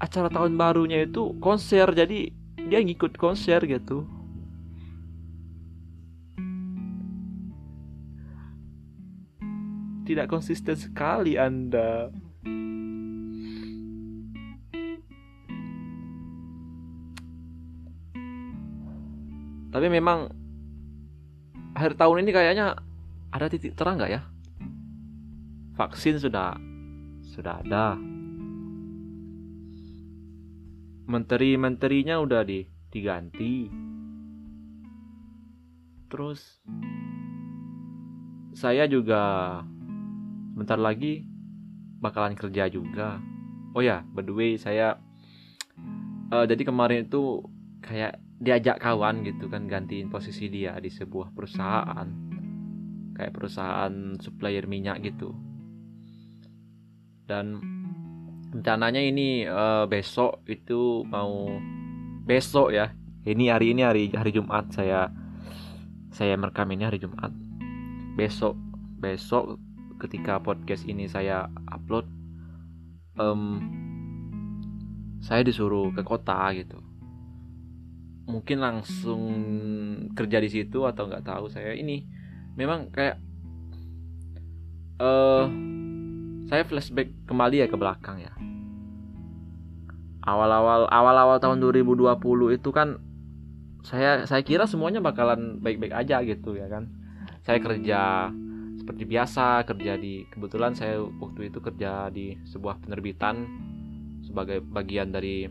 acara 0.00 0.28
tahun 0.32 0.56
barunya 0.56 1.04
itu 1.04 1.36
konser, 1.36 1.92
jadi 1.92 2.32
dia 2.68 2.80
ngikut 2.80 3.20
konser 3.20 3.60
gitu. 3.68 4.08
tidak 10.08 10.32
konsisten 10.32 10.72
sekali 10.72 11.36
Anda. 11.36 12.08
Tapi 19.78 19.94
memang 19.94 20.26
akhir 21.70 21.94
tahun 21.94 22.26
ini 22.26 22.34
kayaknya 22.34 22.82
ada 23.30 23.46
titik 23.46 23.78
terang 23.78 24.02
nggak 24.02 24.10
ya? 24.10 24.26
Vaksin 25.78 26.18
sudah 26.18 26.58
sudah 27.22 27.62
ada. 27.62 27.94
Menteri-menterinya 31.06 32.18
udah 32.18 32.42
di, 32.42 32.66
diganti. 32.90 33.70
Terus 36.10 36.58
saya 38.58 38.90
juga 38.90 39.62
sebentar 40.58 40.74
lagi 40.74 41.22
bakalan 42.02 42.34
kerja 42.34 42.66
juga. 42.66 43.22
Oh 43.78 43.82
ya, 43.86 44.02
by 44.10 44.26
the 44.26 44.34
way 44.34 44.58
saya 44.58 44.98
uh, 46.34 46.42
jadi 46.50 46.66
kemarin 46.66 47.06
itu 47.06 47.46
kayak 47.78 48.18
diajak 48.38 48.78
kawan 48.78 49.26
gitu 49.26 49.50
kan 49.50 49.66
gantiin 49.66 50.06
posisi 50.08 50.46
dia 50.46 50.78
di 50.78 50.88
sebuah 50.88 51.34
perusahaan. 51.34 52.08
Kayak 53.18 53.34
perusahaan 53.34 54.14
supplier 54.22 54.70
minyak 54.70 55.02
gitu. 55.02 55.34
Dan 57.26 57.58
rencananya 58.54 59.02
ini 59.02 59.44
uh, 59.44 59.84
besok 59.90 60.46
itu 60.48 61.04
mau 61.04 61.50
besok 62.24 62.72
ya 62.72 62.94
ini 63.28 63.52
hari 63.52 63.76
ini 63.76 63.84
hari 63.84 64.08
hari 64.14 64.32
Jumat 64.32 64.72
saya 64.72 65.10
saya 66.14 66.38
merekam 66.38 66.70
ini 66.70 66.86
hari 66.86 67.02
Jumat. 67.02 67.34
Besok 68.14 68.54
besok 69.02 69.58
ketika 69.98 70.38
podcast 70.38 70.86
ini 70.86 71.10
saya 71.10 71.50
upload 71.74 72.06
um, 73.18 73.58
saya 75.18 75.42
disuruh 75.42 75.90
ke 75.90 76.06
kota 76.06 76.38
gitu 76.54 76.87
mungkin 78.28 78.60
langsung 78.60 79.22
kerja 80.12 80.38
di 80.38 80.52
situ 80.52 80.84
atau 80.84 81.08
nggak 81.08 81.24
tahu 81.24 81.48
saya. 81.48 81.72
Ini 81.72 82.04
memang 82.54 82.92
kayak 82.92 83.16
uh, 85.00 85.48
saya 86.46 86.62
flashback 86.68 87.08
kembali 87.24 87.64
ya 87.64 87.66
ke 87.66 87.76
belakang 87.80 88.20
ya. 88.20 88.32
Awal-awal 90.28 90.92
awal-awal 90.92 91.40
tahun 91.40 91.64
2020 91.64 92.60
itu 92.60 92.68
kan 92.68 93.00
saya 93.80 94.28
saya 94.28 94.44
kira 94.44 94.68
semuanya 94.68 95.00
bakalan 95.00 95.64
baik-baik 95.64 95.96
aja 95.96 96.20
gitu 96.20 96.52
ya 96.52 96.68
kan. 96.68 96.92
Saya 97.48 97.64
kerja 97.64 98.28
seperti 98.76 99.04
biasa 99.08 99.64
kerja 99.64 99.96
di 99.96 100.28
kebetulan 100.28 100.76
saya 100.76 101.00
waktu 101.00 101.48
itu 101.48 101.64
kerja 101.64 102.12
di 102.12 102.36
sebuah 102.44 102.84
penerbitan 102.84 103.48
sebagai 104.20 104.60
bagian 104.60 105.08
dari 105.08 105.48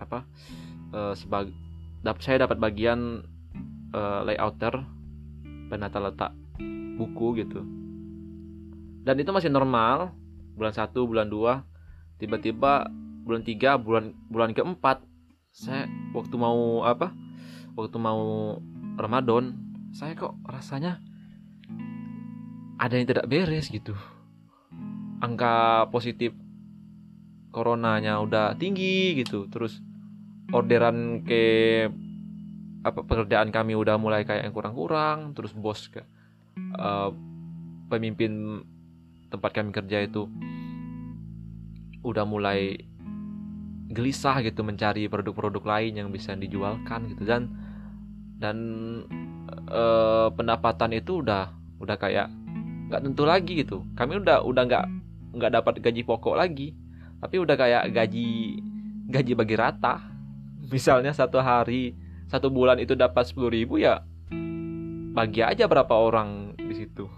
apa 0.00 0.24
uh, 0.92 1.12
sebagai 1.16 1.65
dap 2.06 2.22
saya 2.22 2.46
dapat 2.46 2.62
bagian 2.62 3.26
uh, 3.90 4.22
layouter 4.22 4.86
penata 5.66 5.98
letak 5.98 6.30
buku 6.94 7.42
gitu. 7.42 7.66
Dan 9.02 9.18
itu 9.18 9.30
masih 9.34 9.50
normal 9.50 10.14
bulan 10.54 10.70
satu 10.70 11.10
bulan 11.10 11.26
dua 11.26 11.66
tiba-tiba 12.22 12.86
bulan 13.26 13.42
tiga 13.42 13.74
bulan 13.74 14.14
bulan 14.30 14.54
keempat 14.54 15.02
saya 15.50 15.90
waktu 16.14 16.38
mau 16.38 16.86
apa 16.86 17.10
waktu 17.74 17.98
mau 17.98 18.56
Ramadan 18.96 19.58
saya 19.90 20.14
kok 20.14 20.38
rasanya 20.46 21.02
ada 22.78 22.94
yang 22.94 23.10
tidak 23.10 23.26
beres 23.26 23.66
gitu. 23.66 23.98
Angka 25.18 25.90
positif 25.90 26.30
coronanya 27.50 28.20
udah 28.20 28.54
tinggi 28.54 29.16
gitu 29.16 29.48
terus 29.48 29.80
orderan 30.54 31.26
ke 31.26 31.42
apa 32.86 33.02
pekerjaan 33.02 33.50
kami 33.50 33.74
udah 33.74 33.98
mulai 33.98 34.22
kayak 34.22 34.46
yang 34.46 34.54
kurang-kurang 34.54 35.34
terus 35.34 35.50
bos 35.50 35.90
ke 35.90 36.06
uh, 36.78 37.10
pemimpin 37.90 38.62
tempat 39.26 39.50
kami 39.50 39.74
kerja 39.74 40.06
itu 40.06 40.30
udah 42.06 42.22
mulai 42.22 42.78
gelisah 43.90 44.38
gitu 44.46 44.62
mencari 44.62 45.10
produk-produk 45.10 45.62
lain 45.66 45.98
yang 45.98 46.08
bisa 46.14 46.38
dijualkan 46.38 47.10
gitu. 47.10 47.26
Dan 47.26 47.50
dan 48.38 48.56
uh, 49.66 50.30
pendapatan 50.30 50.94
itu 50.94 51.26
udah 51.26 51.50
udah 51.82 51.96
kayak 51.98 52.30
nggak 52.86 53.02
tentu 53.02 53.26
lagi 53.26 53.66
gitu. 53.66 53.82
Kami 53.98 54.22
udah 54.22 54.46
udah 54.46 54.62
nggak 54.62 54.86
nggak 55.36 55.52
dapat 55.52 55.74
gaji 55.84 56.02
pokok 56.06 56.38
lagi 56.38 56.72
tapi 57.20 57.36
udah 57.40 57.56
kayak 57.56 57.84
gaji 57.92 58.60
gaji 59.08 59.32
bagi 59.36 59.54
rata 59.56 60.15
misalnya 60.70 61.14
satu 61.14 61.38
hari 61.38 61.94
satu 62.26 62.50
bulan 62.50 62.82
itu 62.82 62.98
dapat 62.98 63.30
sepuluh 63.30 63.50
ribu 63.54 63.78
ya 63.78 64.02
bagi 65.16 65.40
aja 65.40 65.64
berapa 65.64 65.94
orang 65.96 66.58
di 66.60 66.74
situ. 66.76 67.08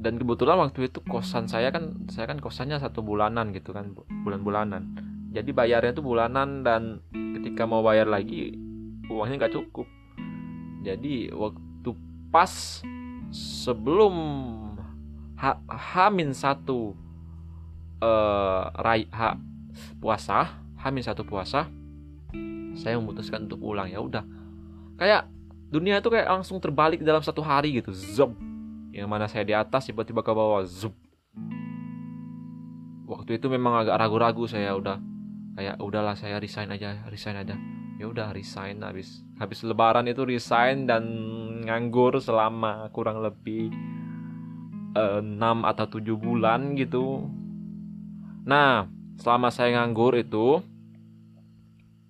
Dan 0.00 0.20
kebetulan 0.20 0.60
waktu 0.60 0.88
itu 0.92 1.00
kosan 1.04 1.48
saya 1.48 1.72
kan 1.72 2.08
saya 2.12 2.28
kan 2.28 2.40
kosannya 2.40 2.76
satu 2.80 3.00
bulanan 3.00 3.52
gitu 3.52 3.72
kan 3.76 3.92
bulan-bulanan. 4.24 4.96
Jadi 5.32 5.50
bayarnya 5.52 5.96
itu 5.96 6.04
bulanan 6.04 6.64
dan 6.64 7.00
ketika 7.12 7.68
mau 7.68 7.84
bayar 7.84 8.08
lagi 8.08 8.56
uangnya 9.12 9.44
nggak 9.44 9.54
cukup. 9.56 9.88
Jadi 10.84 11.32
waktu 11.32 11.90
pas 12.28 12.84
sebelum 13.32 14.14
ha, 15.40 15.56
hamin 15.68 16.32
satu 16.32 16.92
uh, 18.00 18.72
rai 18.76 19.08
puasa 20.00 20.63
hamil 20.84 21.00
satu 21.00 21.24
puasa 21.24 21.66
saya 22.74 22.98
memutuskan 22.98 23.46
untuk 23.46 23.62
pulang. 23.62 23.88
Ya 23.88 24.02
udah. 24.02 24.26
Kayak 24.98 25.30
dunia 25.70 25.98
itu 25.98 26.10
kayak 26.10 26.28
langsung 26.30 26.58
terbalik 26.58 27.02
dalam 27.02 27.22
satu 27.22 27.40
hari 27.40 27.78
gitu. 27.80 27.94
Zoom. 27.94 28.34
Yang 28.94 29.08
mana 29.10 29.26
saya 29.26 29.42
di 29.46 29.54
atas 29.54 29.86
tiba-tiba 29.90 30.22
ke 30.22 30.32
bawah. 30.34 30.62
Zoom. 30.66 30.94
Waktu 33.06 33.38
itu 33.38 33.46
memang 33.46 33.86
agak 33.86 33.96
ragu-ragu 33.98 34.44
saya. 34.50 34.74
Udah. 34.74 34.98
Kayak 35.54 35.78
udahlah 35.78 36.18
saya 36.18 36.42
resign 36.42 36.74
aja 36.74 37.06
resign 37.06 37.38
aja. 37.38 37.54
Ya 37.98 38.10
udah 38.10 38.34
resign. 38.34 38.82
Habis 38.82 39.22
habis 39.38 39.62
lebaran 39.62 40.10
itu 40.10 40.26
resign 40.26 40.90
dan 40.90 41.06
nganggur 41.62 42.18
selama 42.18 42.90
kurang 42.90 43.22
lebih 43.22 43.70
uh, 44.98 45.22
eh, 45.22 45.22
6 45.22 45.70
atau 45.70 45.86
7 45.86 46.02
bulan 46.18 46.74
gitu. 46.74 47.30
Nah 48.50 48.90
selama 49.14 49.54
saya 49.54 49.78
nganggur 49.78 50.18
itu 50.18 50.58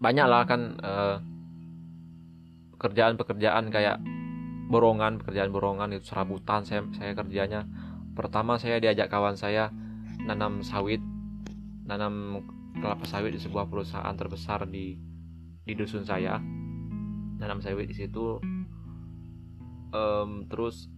banyak 0.04 0.26
lah 0.28 0.44
kan 0.44 0.60
uh, 0.84 1.16
pekerjaan-pekerjaan 2.76 3.72
kayak 3.72 3.96
borongan 4.68 5.16
pekerjaan 5.16 5.48
borongan 5.48 5.96
itu 5.96 6.12
serabutan. 6.12 6.68
Saya 6.68 6.84
saya 6.92 7.16
kerjanya 7.16 7.64
pertama 8.12 8.60
saya 8.60 8.76
diajak 8.76 9.08
kawan 9.08 9.40
saya 9.40 9.72
nanam 10.28 10.60
sawit 10.60 11.00
nanam 11.88 12.44
kelapa 12.76 13.08
sawit 13.08 13.32
di 13.32 13.40
sebuah 13.40 13.64
perusahaan 13.72 14.12
terbesar 14.12 14.68
di 14.68 15.00
di 15.64 15.72
dusun 15.72 16.04
saya. 16.04 16.36
Nanam 17.40 17.64
sawit 17.64 17.88
di 17.88 17.96
situ. 17.96 18.36
Um, 19.94 20.44
terus 20.50 20.92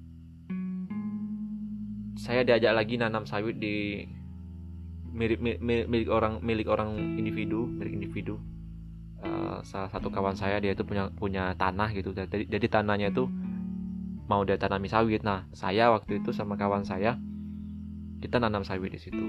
saya 2.19 2.43
diajak 2.43 2.75
lagi 2.75 2.99
nanam 2.99 3.29
sawit 3.29 3.63
di 3.63 4.03
milik 5.15 5.39
milik, 5.39 5.87
milik 5.87 6.09
orang 6.11 6.43
milik 6.43 6.67
orang 6.67 6.97
individu 7.17 7.69
milik 7.69 7.93
individu 7.93 8.41
uh, 9.23 9.61
salah 9.65 9.89
satu 9.89 10.13
kawan 10.13 10.37
saya 10.37 10.61
dia 10.61 10.75
itu 10.75 10.85
punya 10.85 11.09
punya 11.15 11.55
tanah 11.57 11.93
gitu. 11.95 12.13
Jadi, 12.13 12.49
jadi 12.51 12.67
tanahnya 12.69 13.13
itu 13.15 13.29
mau 14.27 14.43
dia 14.43 14.59
tanami 14.59 14.91
sawit. 14.91 15.23
Nah 15.23 15.47
saya 15.55 15.93
waktu 15.95 16.21
itu 16.21 16.35
sama 16.35 16.59
kawan 16.59 16.85
saya 16.85 17.17
kita 18.21 18.43
nanam 18.43 18.67
sawit 18.67 18.93
di 18.93 19.01
situ. 19.01 19.25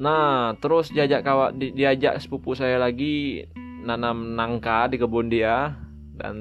Nah 0.00 0.54
terus 0.60 0.92
diajak 0.92 1.24
kawan 1.24 1.56
di, 1.56 1.72
diajak 1.74 2.20
sepupu 2.20 2.54
saya 2.54 2.76
lagi 2.76 3.46
nanam 3.82 4.36
nangka 4.36 4.90
di 4.92 4.96
kebun 5.00 5.32
dia. 5.32 5.74
Dan 6.20 6.36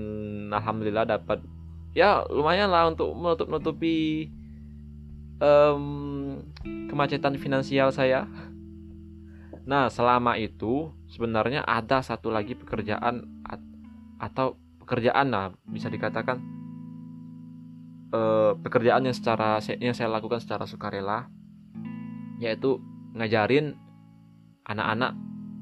alhamdulillah 0.51 1.07
dapat 1.07 1.39
ya 1.95 2.27
lumayan 2.27 2.67
lah 2.67 2.91
untuk 2.91 3.15
menutup 3.15 3.47
nutupi 3.47 4.27
um, 5.39 6.43
kemacetan 6.91 7.39
finansial 7.39 7.89
saya 7.89 8.27
Nah, 9.69 9.85
selama 9.93 10.33
itu 10.41 10.89
sebenarnya 11.13 11.61
ada 11.61 12.01
satu 12.01 12.33
lagi 12.33 12.57
pekerjaan 12.57 13.21
atau 14.17 14.57
pekerjaan 14.81 15.29
lah 15.29 15.53
bisa 15.69 15.93
dikatakan 15.93 16.41
eh, 18.09 18.51
pekerjaan 18.65 19.05
yang 19.05 19.13
secara 19.13 19.61
yang 19.77 19.93
saya 19.93 20.09
lakukan 20.09 20.41
secara 20.41 20.65
sukarela 20.65 21.29
yaitu 22.41 22.81
ngajarin 23.13 23.77
anak-anak 24.65 25.13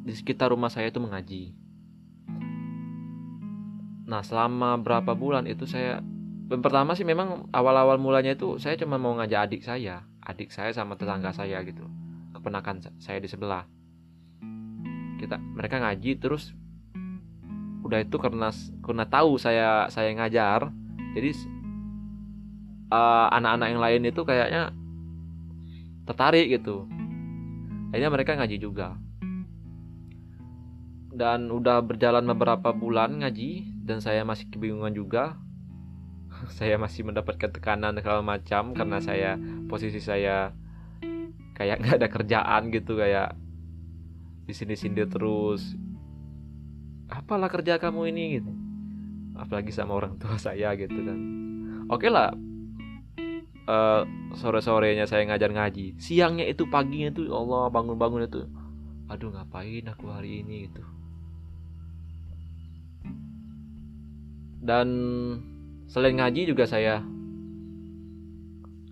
di 0.07 0.15
sekitar 0.15 0.55
rumah 0.55 0.71
saya 0.71 0.87
itu 0.87 1.03
mengaji. 1.03 1.51
Nah, 4.07 4.23
selama 4.23 4.79
berapa 4.79 5.19
bulan 5.19 5.51
itu 5.51 5.67
saya 5.67 5.99
yang 6.47 6.63
pertama 6.63 6.95
sih 6.95 7.03
memang 7.03 7.51
awal-awal 7.51 7.99
mulanya 7.99 8.39
itu 8.39 8.55
saya 8.55 8.79
cuma 8.79 8.95
mau 8.95 9.19
ngajak 9.19 9.51
adik 9.51 9.61
saya 9.67 10.07
adik 10.23 10.47
saya 10.55 10.71
sama 10.71 10.95
tetangga 10.95 11.35
saya 11.35 11.59
gitu 11.67 11.83
kepenakan 12.31 12.79
saya 13.03 13.19
di 13.19 13.27
sebelah 13.27 13.67
kita 15.17 15.41
mereka 15.41 15.81
ngaji 15.81 16.17
terus 16.21 16.53
udah 17.87 18.03
itu 18.03 18.19
karena 18.19 18.51
karena 18.83 19.05
tahu 19.07 19.39
saya 19.39 19.87
saya 19.87 20.11
ngajar. 20.11 20.71
Jadi 21.15 21.31
anak 22.91 23.31
anak-anak 23.39 23.67
yang 23.71 23.81
lain 23.81 24.01
itu 24.11 24.21
kayaknya 24.27 24.63
tertarik 26.03 26.51
gitu. 26.51 26.87
Akhirnya 27.91 28.11
mereka 28.11 28.35
ngaji 28.35 28.57
juga. 28.59 28.99
Dan 31.17 31.49
udah 31.49 31.81
berjalan 31.81 32.27
beberapa 32.29 32.69
bulan 32.75 33.23
ngaji 33.23 33.65
dan 33.87 34.03
saya 34.03 34.21
masih 34.27 34.51
kebingungan 34.51 34.93
juga. 34.93 35.39
Saya 36.59 36.77
masih 36.77 37.01
mendapatkan 37.07 37.49
tekanan 37.49 37.97
segala 37.97 38.21
macam 38.21 38.77
karena 38.77 39.01
saya 39.01 39.41
posisi 39.65 39.97
saya 39.97 40.53
kayak 41.57 41.81
nggak 41.81 41.97
ada 41.97 42.09
kerjaan 42.13 42.69
gitu 42.69 42.93
kayak 42.93 43.33
di 44.47 44.53
sini 44.55 44.79
sini 44.79 45.03
terus. 45.03 45.75
Apalah 47.11 47.51
kerja 47.51 47.75
kamu 47.75 48.15
ini 48.15 48.23
gitu. 48.39 48.51
Apalagi 49.35 49.75
sama 49.75 49.99
orang 49.99 50.15
tua 50.15 50.39
saya 50.47 50.71
gitu 50.79 50.95
kan. 50.95 51.19
Oke 51.91 52.07
lah. 52.07 52.31
Uh, 53.67 54.07
sore 54.39 54.63
sorenya 54.63 55.03
saya 55.03 55.27
ngajar 55.27 55.51
ngaji. 55.51 55.99
Siangnya 55.99 56.47
itu 56.47 56.63
paginya 56.71 57.11
itu 57.11 57.27
ya 57.27 57.35
Allah 57.35 57.67
bangun 57.67 57.99
bangun 57.99 58.23
itu. 58.23 58.47
Aduh 59.11 59.35
ngapain 59.35 59.83
aku 59.91 60.07
hari 60.07 60.39
ini 60.39 60.71
gitu. 60.71 60.83
Dan 64.63 64.87
selain 65.91 66.15
ngaji 66.15 66.47
juga 66.47 66.63
saya 66.63 67.03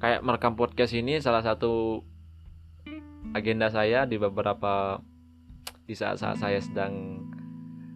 kayak 0.04 0.24
merekam 0.24 0.60
podcast 0.60 0.92
ini 0.92 1.24
salah 1.24 1.44
satu 1.44 2.04
agenda 3.32 3.72
saya 3.72 4.04
di 4.04 4.20
beberapa 4.20 5.00
di 5.86 5.94
saat-saat 5.94 6.42
saya 6.42 6.60
sedang 6.62 7.26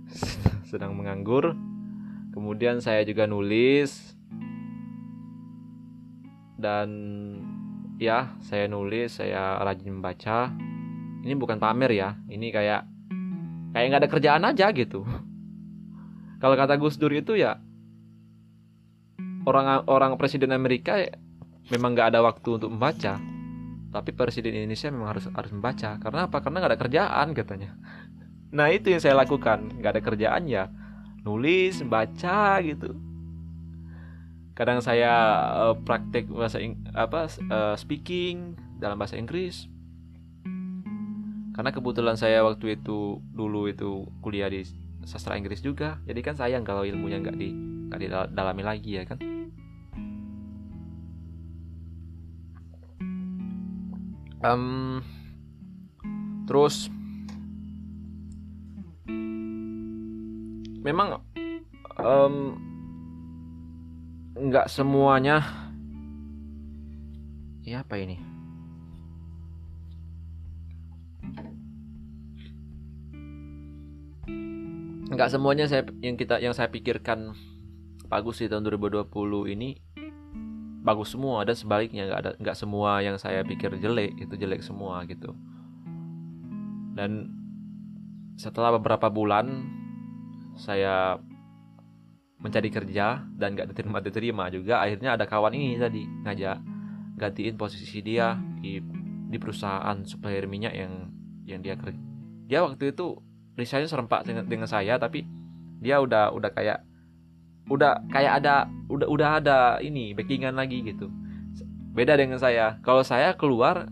sedang 0.70 0.94
menganggur. 0.94 1.58
Kemudian 2.30 2.80
saya 2.80 3.02
juga 3.02 3.26
nulis. 3.26 4.14
Dan 6.60 6.90
ya 7.98 8.38
saya 8.46 8.70
nulis 8.70 9.18
saya 9.18 9.58
rajin 9.66 9.98
membaca. 9.98 10.54
Ini 11.20 11.36
bukan 11.36 11.60
pamer 11.60 11.92
ya 11.92 12.16
ini 12.32 12.48
kayak 12.48 12.88
kayak 13.76 13.86
nggak 13.92 14.02
ada 14.06 14.12
kerjaan 14.12 14.44
aja 14.46 14.72
gitu. 14.72 15.04
Kalau 16.42 16.56
kata 16.56 16.80
Gus 16.80 16.96
Dur 16.96 17.12
itu 17.12 17.36
ya 17.36 17.60
orang 19.44 19.84
orang 19.90 20.12
presiden 20.16 20.54
Amerika 20.54 21.00
memang 21.74 21.96
nggak 21.96 22.16
ada 22.16 22.20
waktu 22.24 22.60
untuk 22.60 22.72
membaca 22.72 23.20
tapi 23.90 24.14
presiden 24.14 24.54
Indonesia 24.54 24.94
memang 24.94 25.10
harus 25.18 25.26
harus 25.30 25.52
membaca. 25.54 25.98
Karena 25.98 26.30
apa? 26.30 26.38
Karena 26.42 26.58
nggak 26.62 26.72
ada 26.74 26.82
kerjaan 26.82 27.28
katanya. 27.34 27.72
Nah 28.50 28.66
itu 28.74 28.90
yang 28.90 28.98
saya 28.98 29.14
lakukan. 29.14 29.78
Nggak 29.78 29.92
ada 29.94 30.02
kerjaan 30.02 30.50
ya 30.50 30.74
nulis 31.22 31.86
baca 31.86 32.58
gitu. 32.66 32.98
Kadang 34.58 34.82
saya 34.82 35.14
uh, 35.70 35.76
praktek 35.78 36.26
bahasa 36.34 36.58
Ing 36.58 36.82
apa 36.98 37.30
uh, 37.30 37.78
speaking 37.78 38.58
dalam 38.82 38.98
bahasa 38.98 39.22
Inggris. 39.22 39.70
Karena 41.54 41.70
kebetulan 41.70 42.18
saya 42.18 42.42
waktu 42.42 42.80
itu 42.82 43.22
dulu 43.22 43.70
itu 43.70 44.08
kuliah 44.26 44.50
di 44.50 44.66
sastra 45.06 45.38
Inggris 45.38 45.62
juga. 45.62 46.02
Jadi 46.10 46.20
kan 46.26 46.34
sayang 46.34 46.66
kalau 46.66 46.82
ilmunya 46.82 47.22
nggak 47.22 47.38
di 47.38 47.54
nggak 47.90 48.00
didalami 48.02 48.64
lagi 48.66 48.98
ya 48.98 49.04
kan 49.06 49.39
um, 54.44 55.04
terus 56.48 56.88
memang 60.80 61.22
um, 62.00 62.56
nggak 64.40 64.72
semuanya 64.72 65.44
ya 67.68 67.84
apa 67.84 68.00
ini? 68.00 68.18
Nggak 75.10 75.30
semuanya 75.34 75.66
saya 75.68 75.84
yang 76.00 76.16
kita 76.16 76.40
yang 76.40 76.56
saya 76.56 76.72
pikirkan 76.72 77.34
bagus 78.10 78.42
di 78.42 78.48
tahun 78.50 78.66
2020 78.66 79.54
ini 79.54 79.78
bagus 80.90 81.14
semua 81.14 81.46
dan 81.46 81.54
sebaliknya 81.54 82.10
nggak 82.10 82.20
ada 82.20 82.32
nggak 82.42 82.58
semua 82.58 83.00
yang 83.06 83.16
saya 83.22 83.46
pikir 83.46 83.78
jelek 83.78 84.18
itu 84.18 84.34
jelek 84.34 84.66
semua 84.66 85.06
gitu. 85.06 85.38
Dan 86.98 87.32
setelah 88.36 88.76
beberapa 88.76 89.08
bulan 89.08 89.70
saya 90.58 91.22
mencari 92.40 92.72
kerja 92.72 93.24
dan 93.36 93.56
nggak 93.56 93.76
diterima 93.76 94.00
diterima 94.00 94.44
juga 94.48 94.80
akhirnya 94.80 95.20
ada 95.20 95.28
kawan 95.28 95.52
ini 95.52 95.76
tadi 95.76 96.08
ngajak 96.24 96.58
gantiin 97.20 97.60
posisi 97.60 98.00
dia 98.00 98.40
di 98.64 98.80
di 99.30 99.38
perusahaan 99.38 100.00
supplier 100.08 100.48
minyak 100.48 100.72
yang 100.72 101.12
yang 101.44 101.60
dia 101.60 101.76
kerja 101.76 102.00
dia 102.48 102.64
waktu 102.64 102.96
itu 102.96 103.20
risetnya 103.60 103.92
serempak 103.92 104.24
dengan, 104.24 104.48
dengan 104.48 104.72
saya 104.72 104.96
tapi 104.96 105.28
dia 105.84 106.00
udah 106.00 106.32
udah 106.32 106.50
kayak 106.56 106.89
udah 107.70 108.02
kayak 108.10 108.44
ada 108.44 108.66
udah 108.90 109.08
udah 109.08 109.30
ada 109.42 109.58
ini 109.80 110.12
backingan 110.18 110.58
lagi 110.58 110.82
gitu. 110.82 111.08
Beda 111.94 112.18
dengan 112.18 112.42
saya. 112.42 112.82
Kalau 112.82 113.06
saya 113.06 113.38
keluar 113.38 113.88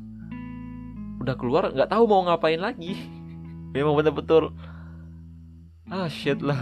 udah 1.22 1.36
keluar 1.38 1.70
nggak 1.74 1.90
tahu 1.90 2.04
mau 2.10 2.26
ngapain 2.26 2.60
lagi. 2.60 2.98
Memang 3.74 3.94
betul-betul 3.94 4.54
ah 5.88 6.10
shit 6.10 6.42
lah. 6.42 6.58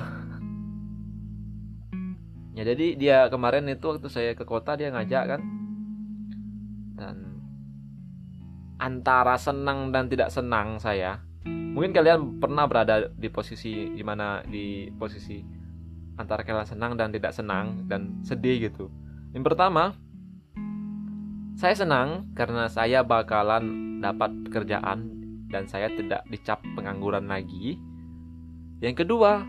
Ya 2.56 2.64
jadi 2.64 2.96
dia 2.96 3.18
kemarin 3.28 3.68
itu 3.68 3.84
waktu 3.84 4.08
saya 4.08 4.32
ke 4.36 4.44
kota 4.48 4.76
dia 4.76 4.92
ngajak 4.92 5.24
kan. 5.36 5.42
Dan 6.96 7.16
antara 8.80 9.40
senang 9.40 9.92
dan 9.92 10.12
tidak 10.12 10.32
senang 10.32 10.80
saya 10.80 11.20
mungkin 11.76 11.92
kalian 11.92 12.40
pernah 12.40 12.66
berada 12.72 13.12
di 13.12 13.28
posisi 13.28 13.92
gimana 14.00 14.40
di 14.48 14.88
posisi 14.96 15.44
antara 16.16 16.44
kalian 16.44 16.68
senang 16.68 16.94
dan 16.96 17.12
tidak 17.12 17.32
senang 17.36 17.88
dan 17.88 18.20
sedih 18.24 18.72
gitu. 18.72 18.88
Yang 19.36 19.52
pertama, 19.52 19.96
saya 21.56 21.76
senang 21.76 22.32
karena 22.36 22.68
saya 22.68 23.04
bakalan 23.04 24.00
dapat 24.04 24.32
pekerjaan 24.48 25.12
dan 25.52 25.68
saya 25.72 25.88
tidak 25.92 26.28
dicap 26.28 26.60
pengangguran 26.76 27.28
lagi. 27.32 27.80
Yang 28.84 29.08
kedua, 29.08 29.44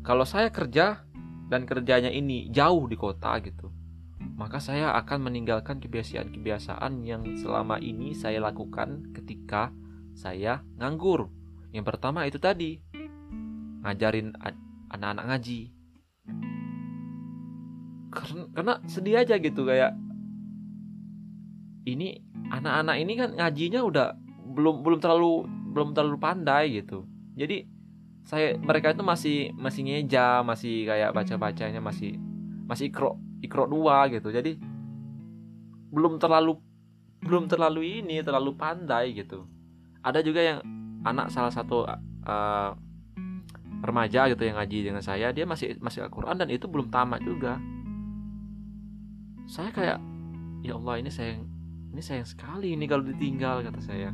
kalau 0.00 0.24
saya 0.24 0.48
kerja 0.48 1.04
dan 1.52 1.68
kerjanya 1.68 2.08
ini 2.08 2.48
jauh 2.48 2.88
di 2.88 2.96
kota 2.96 3.36
gitu, 3.44 3.68
maka 4.40 4.56
saya 4.56 4.96
akan 4.96 5.28
meninggalkan 5.28 5.84
kebiasaan-kebiasaan 5.84 7.04
yang 7.04 7.36
selama 7.36 7.76
ini 7.76 8.16
saya 8.16 8.40
lakukan 8.40 9.12
ketika 9.12 9.68
saya 10.16 10.64
nganggur. 10.80 11.28
Yang 11.76 11.84
pertama 11.92 12.24
itu 12.24 12.40
tadi, 12.40 12.80
ngajarin 13.84 14.36
anak-anak 14.90 15.24
ngaji. 15.30 15.60
Karena, 18.10 18.82
sedih 18.90 19.22
aja 19.22 19.38
gitu 19.38 19.62
kayak 19.62 19.94
ini 21.86 22.20
anak-anak 22.50 22.96
ini 22.98 23.12
kan 23.16 23.30
ngajinya 23.38 23.80
udah 23.86 24.06
belum 24.50 24.82
belum 24.82 24.98
terlalu 24.98 25.46
belum 25.70 25.94
terlalu 25.94 26.18
pandai 26.18 26.82
gitu. 26.82 27.06
Jadi 27.38 27.64
saya 28.26 28.58
mereka 28.58 28.92
itu 28.92 29.02
masih 29.06 29.38
masih 29.56 29.82
ngeja 29.86 30.42
masih 30.44 30.84
kayak 30.84 31.14
baca 31.16 31.34
bacanya 31.40 31.80
masih 31.80 32.18
masih 32.66 32.90
ikro 32.90 33.16
ikro 33.40 33.64
dua 33.70 34.10
gitu. 34.10 34.28
Jadi 34.28 34.58
belum 35.90 36.18
terlalu 36.20 36.58
belum 37.22 37.46
terlalu 37.46 38.02
ini 38.02 38.20
terlalu 38.26 38.52
pandai 38.58 39.14
gitu. 39.14 39.46
Ada 40.02 40.20
juga 40.24 40.40
yang 40.42 40.58
anak 41.04 41.32
salah 41.32 41.52
satu 41.52 41.86
uh, 42.26 42.70
remaja 43.80 44.28
gitu 44.28 44.44
yang 44.44 44.60
ngaji 44.60 44.78
dengan 44.92 45.00
saya 45.00 45.32
dia 45.32 45.48
masih 45.48 45.80
masih 45.80 46.04
Al-Quran 46.04 46.36
dan 46.36 46.48
itu 46.52 46.68
belum 46.68 46.92
tamat 46.92 47.24
juga. 47.24 47.56
Saya 49.48 49.72
kayak 49.72 49.98
ya 50.60 50.76
Allah 50.76 51.00
ini 51.00 51.10
sayang 51.10 51.48
ini 51.90 52.02
sayang 52.04 52.28
sekali 52.28 52.76
ini 52.76 52.84
kalau 52.84 53.02
ditinggal 53.02 53.64
kata 53.64 53.80
saya. 53.80 54.12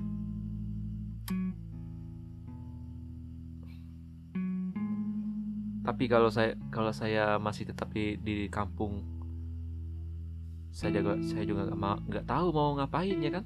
Tapi 5.87 6.05
kalau 6.11 6.31
saya 6.31 6.59
kalau 6.75 6.91
saya 6.91 7.39
masih 7.39 7.71
tetap 7.71 7.95
di, 7.95 8.19
di 8.19 8.51
kampung 8.51 9.07
saya 10.77 11.01
juga 11.01 11.17
saya 11.25 11.45
juga 11.49 11.65
nggak 11.73 11.99
nggak 12.05 12.27
tahu 12.29 12.47
mau 12.53 12.77
ngapain 12.77 13.17
ya 13.23 13.31
kan 13.33 13.45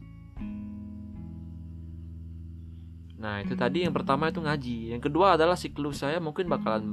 Nah 3.20 3.44
itu 3.44 3.52
tadi 3.52 3.85
yang 3.85 3.92
pertama 3.92 4.33
itu 4.33 4.40
ngaji. 4.40 4.96
Yang 4.96 5.12
kedua 5.12 5.37
adalah 5.37 5.54
siklus. 5.54 6.00
Saya 6.00 6.18
mungkin 6.18 6.48
bakalan 6.48 6.85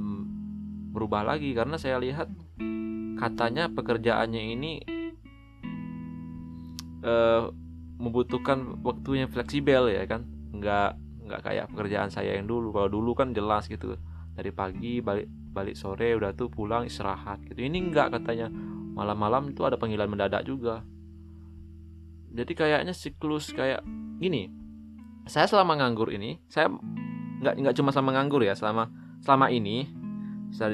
berubah 0.92 1.24
lagi 1.24 1.52
Karena 1.56 1.80
saya 1.80 1.96
lihat 2.00 2.28
katanya 3.18 3.66
pekerjaannya 3.72 4.42
ini 4.54 4.72
uh, 7.02 7.50
membutuhkan 7.98 8.78
waktu 8.84 9.24
yang 9.24 9.32
fleksibel 9.32 9.88
ya 9.88 10.04
kan. 10.04 10.28
Nggak 10.52 11.00
nggak 11.28 11.40
kayak 11.40 11.66
pekerjaan 11.72 12.12
saya 12.12 12.36
yang 12.36 12.44
dulu. 12.44 12.76
Kalau 12.76 12.92
dulu 12.92 13.16
kan 13.16 13.32
jelas 13.32 13.64
gitu. 13.64 13.96
Dari 14.36 14.52
pagi 14.52 15.00
balik 15.00 15.26
balik 15.48 15.74
sore 15.74 16.12
udah 16.12 16.36
tuh 16.36 16.52
pulang 16.52 16.84
istirahat 16.84 17.40
gitu. 17.48 17.64
Ini 17.64 17.88
nggak 17.88 18.20
katanya. 18.20 18.52
Malam-malam 18.98 19.48
itu 19.48 19.64
ada 19.64 19.80
panggilan 19.80 20.12
mendadak 20.12 20.44
juga. 20.44 20.84
Jadi 22.28 22.52
kayaknya 22.52 22.92
siklus 22.92 23.56
kayak 23.56 23.80
gini 24.20 24.67
saya 25.28 25.46
selama 25.46 25.76
nganggur 25.78 26.08
ini 26.10 26.40
saya 26.48 26.72
nggak 27.38 27.54
nggak 27.54 27.74
cuma 27.76 27.92
sama 27.92 28.16
nganggur 28.16 28.42
ya 28.42 28.56
selama 28.56 28.90
selama 29.22 29.52
ini 29.52 29.86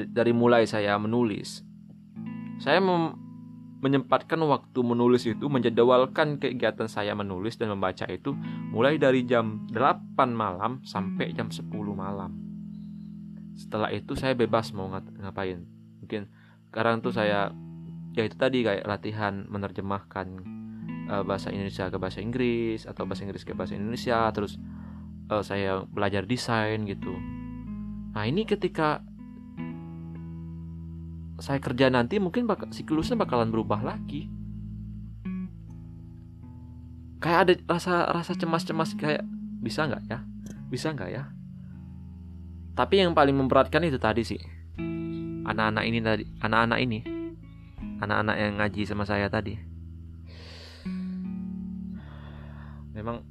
dari 0.09 0.31
mulai 0.31 0.63
saya 0.65 0.95
menulis 0.95 1.61
saya 2.57 2.79
mem 2.79 3.25
menyempatkan 3.85 4.41
waktu 4.41 4.79
menulis 4.81 5.29
itu 5.29 5.45
menjadwalkan 5.45 6.41
kegiatan 6.41 6.89
saya 6.89 7.13
menulis 7.13 7.53
dan 7.61 7.69
membaca 7.69 8.09
itu 8.09 8.33
mulai 8.73 8.97
dari 8.97 9.21
jam 9.29 9.69
8 9.69 10.17
malam 10.33 10.81
sampai 10.81 11.37
jam 11.37 11.53
10 11.53 11.69
malam. 11.93 12.33
Setelah 13.53 13.93
itu 13.93 14.17
saya 14.17 14.33
bebas 14.33 14.73
mau 14.73 14.89
ngapain. 14.89 15.61
Mungkin 16.01 16.25
sekarang 16.71 17.05
tuh 17.05 17.13
saya 17.13 17.53
ya 18.17 18.25
itu 18.25 18.33
tadi 18.33 18.65
kayak 18.65 18.89
latihan 18.89 19.45
menerjemahkan 19.53 20.41
uh, 21.09 21.23
bahasa 21.25 21.49
Indonesia 21.53 21.89
ke 21.89 21.97
bahasa 21.97 22.19
Inggris 22.21 22.85
atau 22.85 23.05
bahasa 23.05 23.25
Inggris 23.25 23.43
ke 23.43 23.53
bahasa 23.53 23.73
Indonesia 23.77 24.29
terus 24.31 24.57
uh, 25.29 25.43
saya 25.43 25.83
belajar 25.85 26.25
desain 26.25 26.85
gitu. 26.85 27.13
Nah, 28.15 28.23
ini 28.23 28.47
ketika 28.47 29.03
saya 31.35 31.59
kerja 31.59 31.91
nanti 31.91 32.15
mungkin 32.17 32.47
bak 32.47 32.71
siklusnya 32.71 33.19
bakalan 33.19 33.51
berubah 33.51 33.83
lagi. 33.83 34.31
Kayak 37.19 37.39
ada 37.41 37.53
rasa 37.75 37.93
rasa 38.11 38.37
cemas-cemas 38.37 38.93
kayak 38.95 39.25
bisa 39.59 39.83
nggak 39.89 40.03
ya? 40.07 40.19
Bisa 40.69 40.93
nggak 40.93 41.09
ya? 41.11 41.23
Tapi 42.75 43.01
yang 43.01 43.15
paling 43.15 43.35
memberatkan 43.35 43.83
itu 43.87 43.97
tadi 43.99 44.23
sih 44.23 44.39
anak-anak 45.45 45.83
ini 45.85 45.99
tadi 46.01 46.23
anak-anak 46.41 46.79
ini 46.81 46.99
anak-anak 48.01 48.35
yang 48.35 48.53
ngaji 48.59 48.81
sama 48.83 49.05
saya 49.05 49.29
tadi 49.29 49.55
memang 52.95 53.21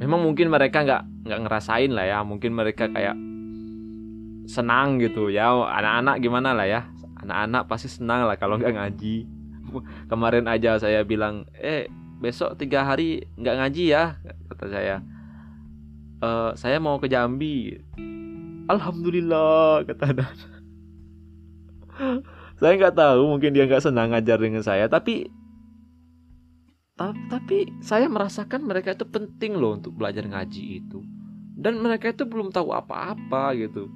memang 0.00 0.24
mungkin 0.24 0.48
mereka 0.48 0.82
nggak 0.82 1.28
nggak 1.28 1.40
ngerasain 1.44 1.92
lah 1.92 2.08
ya. 2.08 2.18
Mungkin 2.24 2.56
mereka 2.56 2.88
kayak 2.88 3.14
senang 4.48 4.96
gitu 4.98 5.28
ya. 5.28 5.52
Anak-anak 5.52 6.16
gimana 6.24 6.56
lah 6.56 6.64
ya? 6.64 6.88
Anak-anak 7.20 7.68
pasti 7.68 7.92
senang 7.92 8.24
lah 8.24 8.40
kalau 8.40 8.56
nggak 8.56 8.74
ngaji. 8.74 9.28
Kemarin 10.10 10.48
aja 10.48 10.80
saya 10.80 11.04
bilang 11.04 11.44
eh 11.54 11.92
besok 12.18 12.56
tiga 12.56 12.82
hari 12.82 13.28
nggak 13.36 13.56
ngaji 13.60 13.84
ya 13.92 14.16
kata 14.48 14.66
saya. 14.72 14.96
E, 16.20 16.28
saya 16.56 16.80
mau 16.80 16.96
ke 16.96 17.06
Jambi. 17.06 17.76
Alhamdulillah 18.70 19.82
kata 19.84 20.14
Dan 20.14 20.34
saya 22.60 22.76
nggak 22.76 22.96
tahu 22.96 23.20
mungkin 23.24 23.50
dia 23.56 23.64
nggak 23.64 23.82
senang 23.82 24.12
ngajar 24.12 24.36
dengan 24.36 24.60
saya 24.60 24.86
tapi 24.86 25.32
tapi 27.32 27.72
saya 27.80 28.12
merasakan 28.12 28.68
mereka 28.68 28.92
itu 28.92 29.08
penting 29.08 29.56
loh 29.56 29.80
untuk 29.80 29.96
belajar 29.96 30.20
ngaji 30.28 30.84
itu. 30.84 31.00
Dan 31.56 31.80
mereka 31.80 32.12
itu 32.12 32.28
belum 32.28 32.52
tahu 32.52 32.76
apa-apa 32.76 33.56
gitu. 33.56 33.88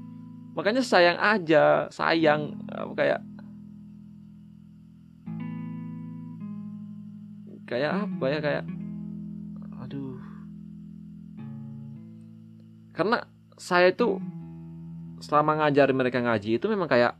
Makanya 0.57 0.81
sayang 0.81 1.21
aja 1.21 1.93
sayang 1.93 2.57
kayak 2.97 3.21
kayak 7.69 7.93
apa 8.09 8.25
ya 8.29 8.39
kayak 8.41 8.65
aduh. 9.85 10.17
Karena 12.97 13.25
saya 13.61 13.93
itu 13.93 14.17
selama 15.21 15.61
ngajarin 15.61 15.97
mereka 15.97 16.25
ngaji 16.25 16.57
itu 16.57 16.67
memang 16.73 16.89
kayak 16.89 17.17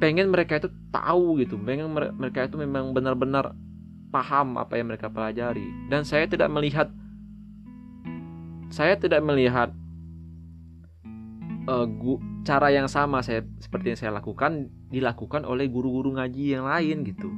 pengen 0.00 0.28
mereka 0.28 0.60
itu 0.60 0.68
tahu 0.92 1.40
gitu. 1.44 1.56
Pengen 1.60 1.92
mereka 1.92 2.48
itu 2.48 2.56
memang 2.60 2.92
benar-benar 2.92 3.56
paham 4.16 4.56
apa 4.56 4.80
yang 4.80 4.88
mereka 4.88 5.12
pelajari 5.12 5.68
dan 5.92 6.08
saya 6.08 6.24
tidak 6.24 6.48
melihat 6.48 6.88
saya 8.72 8.96
tidak 8.96 9.20
melihat 9.20 9.76
uh, 11.68 11.84
gu, 11.84 12.18
cara 12.46 12.72
yang 12.72 12.88
sama 12.88 13.20
saya 13.20 13.44
seperti 13.60 13.92
yang 13.92 14.00
saya 14.00 14.12
lakukan 14.16 14.72
dilakukan 14.88 15.44
oleh 15.44 15.68
guru-guru 15.68 16.16
ngaji 16.16 16.56
yang 16.56 16.64
lain 16.64 17.04
gitu. 17.04 17.28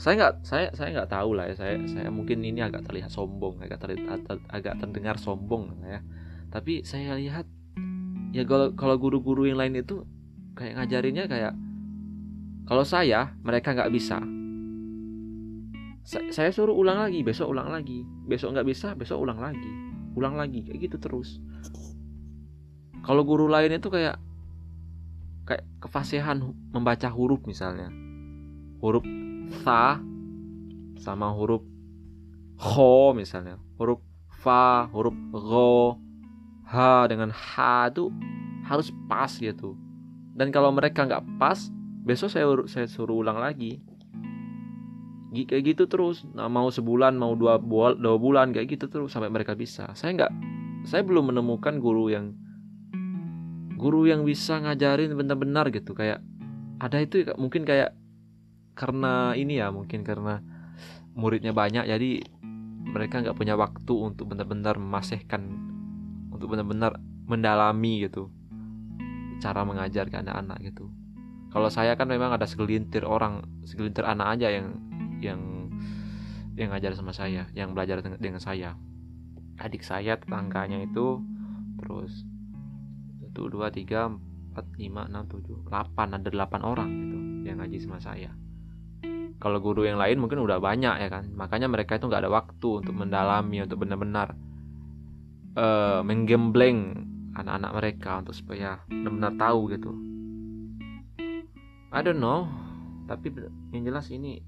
Saya 0.00 0.16
nggak 0.16 0.34
saya 0.48 0.66
saya 0.72 0.88
nggak 0.96 1.12
tahu 1.12 1.36
lah 1.36 1.44
ya 1.52 1.54
saya 1.60 1.76
saya 1.84 2.08
mungkin 2.08 2.40
ini 2.40 2.64
agak 2.64 2.88
terlihat 2.88 3.12
sombong 3.12 3.60
agak 3.60 3.84
terlihat 3.84 4.24
agak 4.48 4.80
terdengar 4.80 5.16
sombong 5.20 5.76
ya. 5.84 6.00
Tapi 6.48 6.82
saya 6.82 7.14
lihat 7.20 7.44
ya 8.32 8.42
kalau 8.48 8.72
kalau 8.74 8.96
guru-guru 8.96 9.46
yang 9.46 9.60
lain 9.60 9.76
itu 9.76 10.08
kayak 10.56 10.80
ngajarinnya 10.80 11.24
kayak 11.28 11.52
kalau 12.70 12.86
saya 12.86 13.34
mereka 13.42 13.74
nggak 13.74 13.90
bisa. 13.90 14.22
Saya 16.06 16.54
suruh 16.54 16.70
ulang 16.70 17.02
lagi 17.02 17.26
besok 17.26 17.50
ulang 17.50 17.66
lagi. 17.66 18.06
Besok 18.30 18.54
nggak 18.54 18.68
bisa 18.70 18.94
besok 18.94 19.26
ulang 19.26 19.42
lagi. 19.42 19.66
Ulang 20.14 20.38
lagi 20.38 20.62
kayak 20.62 20.86
gitu 20.86 20.96
terus. 21.02 21.42
Kalau 23.02 23.26
guru 23.26 23.50
lain 23.50 23.74
itu 23.74 23.90
kayak 23.90 24.22
kayak 25.50 25.66
kefasihan 25.82 26.38
membaca 26.70 27.10
huruf 27.10 27.42
misalnya. 27.42 27.90
Huruf 28.78 29.02
sa 29.66 29.98
sama 30.94 31.34
huruf 31.34 31.66
ho 32.54 33.10
misalnya. 33.18 33.58
Huruf 33.82 33.98
fa 34.30 34.86
huruf 34.94 35.18
ro 35.34 35.98
ha 36.70 37.10
dengan 37.10 37.34
ha 37.34 37.90
itu 37.90 38.14
harus 38.62 38.94
pas 39.10 39.34
gitu. 39.34 39.74
Dan 40.38 40.54
kalau 40.54 40.70
mereka 40.70 41.02
nggak 41.02 41.26
pas 41.34 41.58
besok 42.00 42.32
saya 42.32 42.48
saya 42.66 42.86
suruh 42.88 43.20
ulang 43.20 43.38
lagi. 43.40 43.80
Kayak 45.30 45.76
gitu 45.76 45.84
terus. 45.86 46.26
Nah, 46.34 46.50
mau 46.50 46.66
sebulan 46.74 47.14
mau 47.14 47.38
dua, 47.38 47.62
bulan 47.62 48.02
dua 48.02 48.18
bulan 48.18 48.50
kayak 48.50 48.66
gitu 48.66 48.90
terus 48.90 49.14
sampai 49.14 49.30
mereka 49.30 49.54
bisa. 49.54 49.94
Saya 49.94 50.18
nggak 50.18 50.32
saya 50.88 51.06
belum 51.06 51.30
menemukan 51.30 51.78
guru 51.78 52.10
yang 52.10 52.34
guru 53.78 54.10
yang 54.10 54.26
bisa 54.26 54.58
ngajarin 54.58 55.14
benar-benar 55.14 55.70
gitu. 55.70 55.94
Kayak 55.94 56.24
ada 56.82 56.98
itu 56.98 57.22
mungkin 57.38 57.62
kayak 57.62 57.94
karena 58.74 59.36
ini 59.38 59.60
ya 59.60 59.70
mungkin 59.70 60.02
karena 60.02 60.42
muridnya 61.14 61.54
banyak 61.54 61.84
jadi 61.84 62.10
mereka 62.90 63.22
nggak 63.22 63.36
punya 63.36 63.54
waktu 63.54 63.92
untuk 63.92 64.34
benar-benar 64.34 64.80
memasehkan 64.80 65.46
untuk 66.34 66.58
benar-benar 66.58 66.98
mendalami 67.30 68.02
gitu. 68.02 68.34
Cara 69.38 69.62
mengajar 69.62 70.10
ke 70.10 70.18
anak-anak 70.18 70.58
gitu 70.74 70.90
kalau 71.50 71.66
saya 71.66 71.98
kan 71.98 72.06
memang 72.06 72.30
ada 72.30 72.46
segelintir 72.46 73.02
orang 73.02 73.42
segelintir 73.66 74.06
anak 74.06 74.38
aja 74.38 74.54
yang 74.54 74.66
yang 75.18 75.40
yang 76.54 76.70
ngajar 76.70 76.94
sama 76.94 77.10
saya 77.10 77.50
yang 77.52 77.74
belajar 77.74 77.98
dengan 78.02 78.38
saya. 78.38 78.78
Adik 79.60 79.84
saya 79.84 80.16
tetangganya 80.16 80.80
itu 80.86 81.20
terus 81.82 82.24
satu 83.20 83.50
dua 83.50 83.68
tiga 83.74 84.08
empat 84.50 84.66
lima 84.78 85.10
enam 85.10 85.26
tujuh 85.26 85.66
delapan 85.66 86.16
ada 86.16 86.28
delapan 86.30 86.60
orang 86.62 86.90
gitu 86.90 87.18
yang 87.50 87.58
ngaji 87.58 87.78
sama 87.82 87.98
saya. 87.98 88.30
Kalau 89.40 89.58
guru 89.58 89.88
yang 89.88 89.96
lain 89.96 90.20
mungkin 90.20 90.38
udah 90.44 90.62
banyak 90.62 91.02
ya 91.02 91.08
kan 91.10 91.34
makanya 91.34 91.66
mereka 91.66 91.98
itu 91.98 92.06
nggak 92.06 92.28
ada 92.28 92.30
waktu 92.30 92.68
untuk 92.84 92.94
mendalami 92.94 93.64
untuk 93.64 93.80
benar-benar 93.82 94.36
uh, 95.56 96.04
menggembleng 96.04 97.08
anak-anak 97.34 97.72
mereka 97.74 98.20
untuk 98.20 98.36
supaya 98.36 98.84
benar-benar 98.86 99.32
tahu 99.40 99.60
gitu 99.72 100.09
I 101.90 102.06
don't 102.06 102.22
know 102.22 102.46
tapi 103.10 103.34
yang 103.74 103.82
jelas 103.82 104.06
ini 104.14 104.38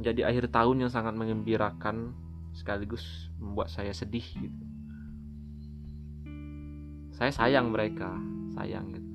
menjadi 0.00 0.32
akhir 0.32 0.48
tahun 0.48 0.80
yang 0.80 0.88
sangat 0.88 1.12
mengembirakan 1.12 2.16
sekaligus 2.56 3.28
membuat 3.36 3.68
saya 3.68 3.92
sedih 3.92 4.24
gitu. 4.24 4.64
Saya 7.12 7.36
sayang 7.36 7.68
mereka, 7.68 8.16
sayang 8.56 8.96
gitu. 8.96 9.10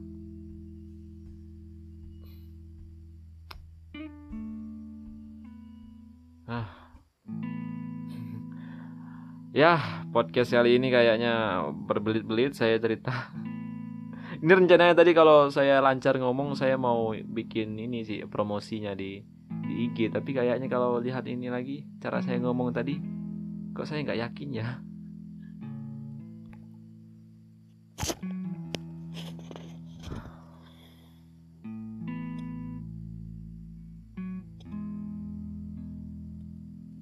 Ah. 6.46 6.70
ya, 9.66 10.06
podcast 10.14 10.54
kali 10.54 10.78
ini 10.78 10.94
kayaknya 10.94 11.66
berbelit-belit 11.90 12.54
saya 12.54 12.78
cerita 12.78 13.34
ini 14.46 14.54
rencananya 14.54 14.94
tadi 14.94 15.18
kalau 15.18 15.50
saya 15.50 15.82
lancar 15.82 16.22
ngomong 16.22 16.54
saya 16.54 16.78
mau 16.78 17.18
bikin 17.18 17.82
ini 17.82 18.06
sih 18.06 18.30
promosinya 18.30 18.94
di 18.94 19.18
di 19.66 19.90
IG 19.90 20.14
tapi 20.14 20.38
kayaknya 20.38 20.70
kalau 20.70 21.02
lihat 21.02 21.26
ini 21.26 21.50
lagi 21.50 21.82
cara 21.98 22.22
saya 22.22 22.38
ngomong 22.38 22.70
tadi 22.70 22.94
kok 23.74 23.90
saya 23.90 24.06
nggak 24.06 24.22
yakin 24.22 24.50
ya? 24.54 24.78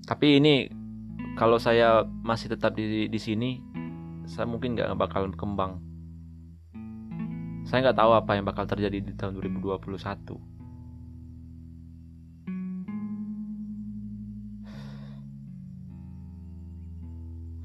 Tapi 0.07 0.39
ini 0.39 0.71
kalau 1.35 1.59
saya 1.59 2.07
masih 2.23 2.55
tetap 2.55 2.71
di 2.79 3.11
di 3.11 3.19
sini 3.19 3.59
saya 4.31 4.47
mungkin 4.47 4.79
nggak 4.79 4.95
bakal 4.95 5.27
kembang 5.35 5.92
saya 7.73 7.89
nggak 7.89 8.05
tahu 8.05 8.13
apa 8.13 8.37
yang 8.37 8.45
bakal 8.45 8.69
terjadi 8.69 9.01
di 9.01 9.17
tahun 9.17 9.33
2021 9.41 9.97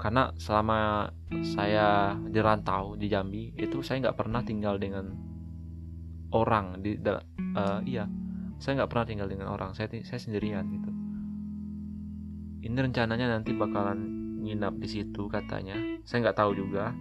karena 0.01 0.33
selama 0.33 1.13
saya 1.53 2.17
di 2.25 2.41
rantau 2.41 2.97
di 2.97 3.05
Jambi 3.05 3.53
itu 3.53 3.85
saya 3.85 4.09
nggak 4.09 4.17
pernah 4.17 4.41
tinggal 4.41 4.81
dengan 4.81 5.13
orang 6.33 6.81
di 6.81 6.97
uh, 6.97 7.85
iya 7.85 8.09
saya 8.57 8.81
nggak 8.81 8.89
pernah 8.89 9.05
tinggal 9.05 9.29
dengan 9.29 9.53
orang 9.53 9.77
saya 9.77 9.93
saya 10.01 10.17
sendirian 10.17 10.65
gitu. 10.73 10.89
Ini 12.65 12.75
rencananya 12.81 13.29
nanti 13.37 13.53
bakalan 13.53 13.99
nginap 14.41 14.73
di 14.81 14.89
situ 14.89 15.29
katanya. 15.29 15.77
Saya 16.01 16.25
nggak 16.25 16.37
tahu 16.41 16.57
juga 16.57 16.97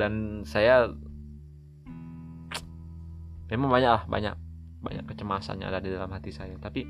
dan 0.00 0.42
saya 0.48 0.88
memang 3.52 3.68
banyak 3.68 3.90
lah 3.92 4.04
banyak 4.08 4.34
banyak 4.80 5.04
kecemasannya 5.04 5.68
ada 5.68 5.84
di 5.84 5.92
dalam 5.92 6.08
hati 6.08 6.32
saya. 6.32 6.56
Tapi 6.56 6.80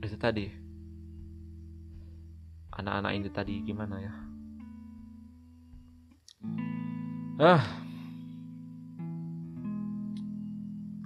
itu 0.00 0.16
tadi. 0.16 0.48
Anak-anak 2.74 3.12
ini 3.14 3.28
tadi 3.30 3.54
gimana 3.62 3.96
ya? 4.02 4.14
Ah. 7.38 7.62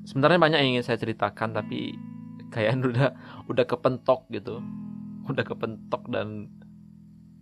Sebenarnya 0.09 0.41
banyak 0.41 0.59
yang 0.65 0.71
ingin 0.79 0.87
saya 0.87 0.97
ceritakan 0.97 1.53
tapi 1.53 1.93
kayak 2.49 2.81
udah 2.95 3.11
udah 3.51 3.65
kepentok 3.67 4.31
gitu. 4.33 4.63
Udah 5.29 5.45
kepentok 5.45 6.09
dan 6.09 6.49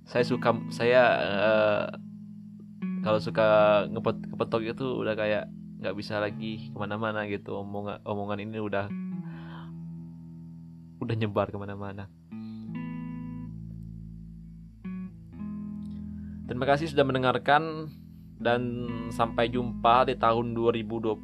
saya 0.07 0.23
suka 0.23 0.55
saya 0.71 1.03
uh, 1.19 1.85
kalau 3.03 3.19
suka 3.19 3.47
ngepet 3.91 4.17
kepentok 4.31 4.63
itu 4.63 4.87
udah 5.03 5.15
kayak 5.19 5.45
nggak 5.83 5.97
bisa 5.99 6.23
lagi 6.23 6.71
ke 6.71 6.77
mana-mana 6.79 7.27
gitu 7.27 7.59
omongan 7.59 8.01
omongan 8.07 8.39
ini 8.41 8.59
udah 8.63 8.87
udah 11.03 11.15
nyebar 11.15 11.53
ke 11.53 11.59
mana-mana. 11.61 12.09
Terima 16.47 16.63
kasih 16.63 16.87
sudah 16.87 17.03
mendengarkan 17.03 17.91
dan 18.39 18.63
sampai 19.11 19.51
jumpa 19.51 20.07
di 20.07 20.15
tahun 20.15 20.55
2021. 20.55 21.19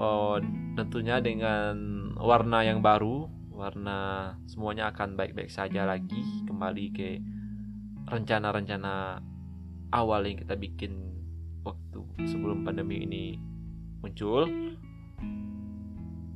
Oh, 0.00 0.40
tentunya 0.80 1.20
dengan 1.20 1.76
warna 2.16 2.64
yang 2.64 2.80
baru, 2.80 3.28
warna 3.60 4.32
semuanya 4.48 4.88
akan 4.88 5.20
baik-baik 5.20 5.52
saja 5.52 5.84
lagi. 5.84 6.24
Kembali 6.48 6.84
ke 6.96 7.20
rencana-rencana 8.08 9.20
awal 9.92 10.24
yang 10.24 10.40
kita 10.40 10.56
bikin 10.56 11.12
waktu 11.60 12.00
sebelum 12.24 12.64
pandemi 12.64 13.04
ini 13.04 13.36
muncul. 14.00 14.48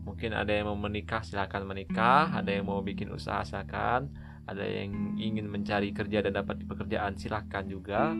Mungkin 0.04 0.36
ada 0.36 0.52
yang 0.52 0.68
mau 0.68 0.76
menikah 0.76 1.24
silahkan 1.24 1.64
menikah. 1.64 2.28
Ada 2.36 2.60
yang 2.60 2.68
mau 2.68 2.84
bikin 2.84 3.08
usaha 3.08 3.40
silahkan 3.40 4.04
ada 4.44 4.60
yang 4.60 5.16
ingin 5.16 5.48
mencari 5.48 5.96
kerja 5.96 6.20
dan 6.20 6.36
dapat 6.36 6.68
pekerjaan 6.68 7.16
silahkan 7.16 7.64
juga. 7.64 8.12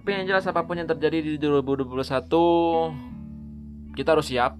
Tapi 0.00 0.16
yang 0.16 0.24
jelas 0.30 0.48
apa 0.48 0.64
pun 0.64 0.80
yang 0.80 0.88
terjadi 0.88 1.20
di 1.20 1.36
2021 1.36 3.92
kita 3.98 4.16
harus 4.16 4.32
siap 4.32 4.56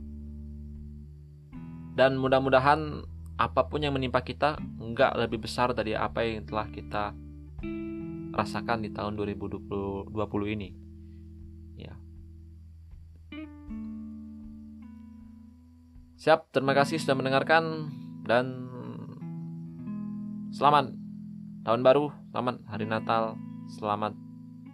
dan 2.00 2.16
mudah-mudahan 2.16 3.04
apa 3.36 3.68
pun 3.68 3.84
yang 3.84 3.92
menimpa 3.92 4.24
kita 4.24 4.56
nggak 4.80 5.20
lebih 5.20 5.44
besar 5.44 5.76
dari 5.76 5.92
apa 5.92 6.24
yang 6.24 6.48
telah 6.48 6.64
kita 6.72 7.12
rasakan 8.32 8.80
di 8.80 8.88
tahun 8.88 9.20
2020 9.20 10.08
ini 10.56 10.80
Siap, 16.20 16.52
terima 16.52 16.76
kasih 16.76 17.00
sudah 17.00 17.16
mendengarkan 17.16 17.88
dan 18.28 18.68
selamat 20.52 20.92
tahun 21.64 21.80
baru, 21.80 22.12
selamat 22.28 22.60
hari 22.68 22.84
Natal, 22.84 23.40
selamat 23.72 24.12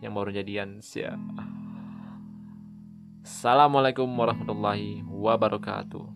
yang 0.02 0.18
baru 0.18 0.34
jadian. 0.34 0.82
Siap. 0.82 1.22
Assalamualaikum 3.22 4.10
warahmatullahi 4.10 5.06
wabarakatuh. 5.06 6.15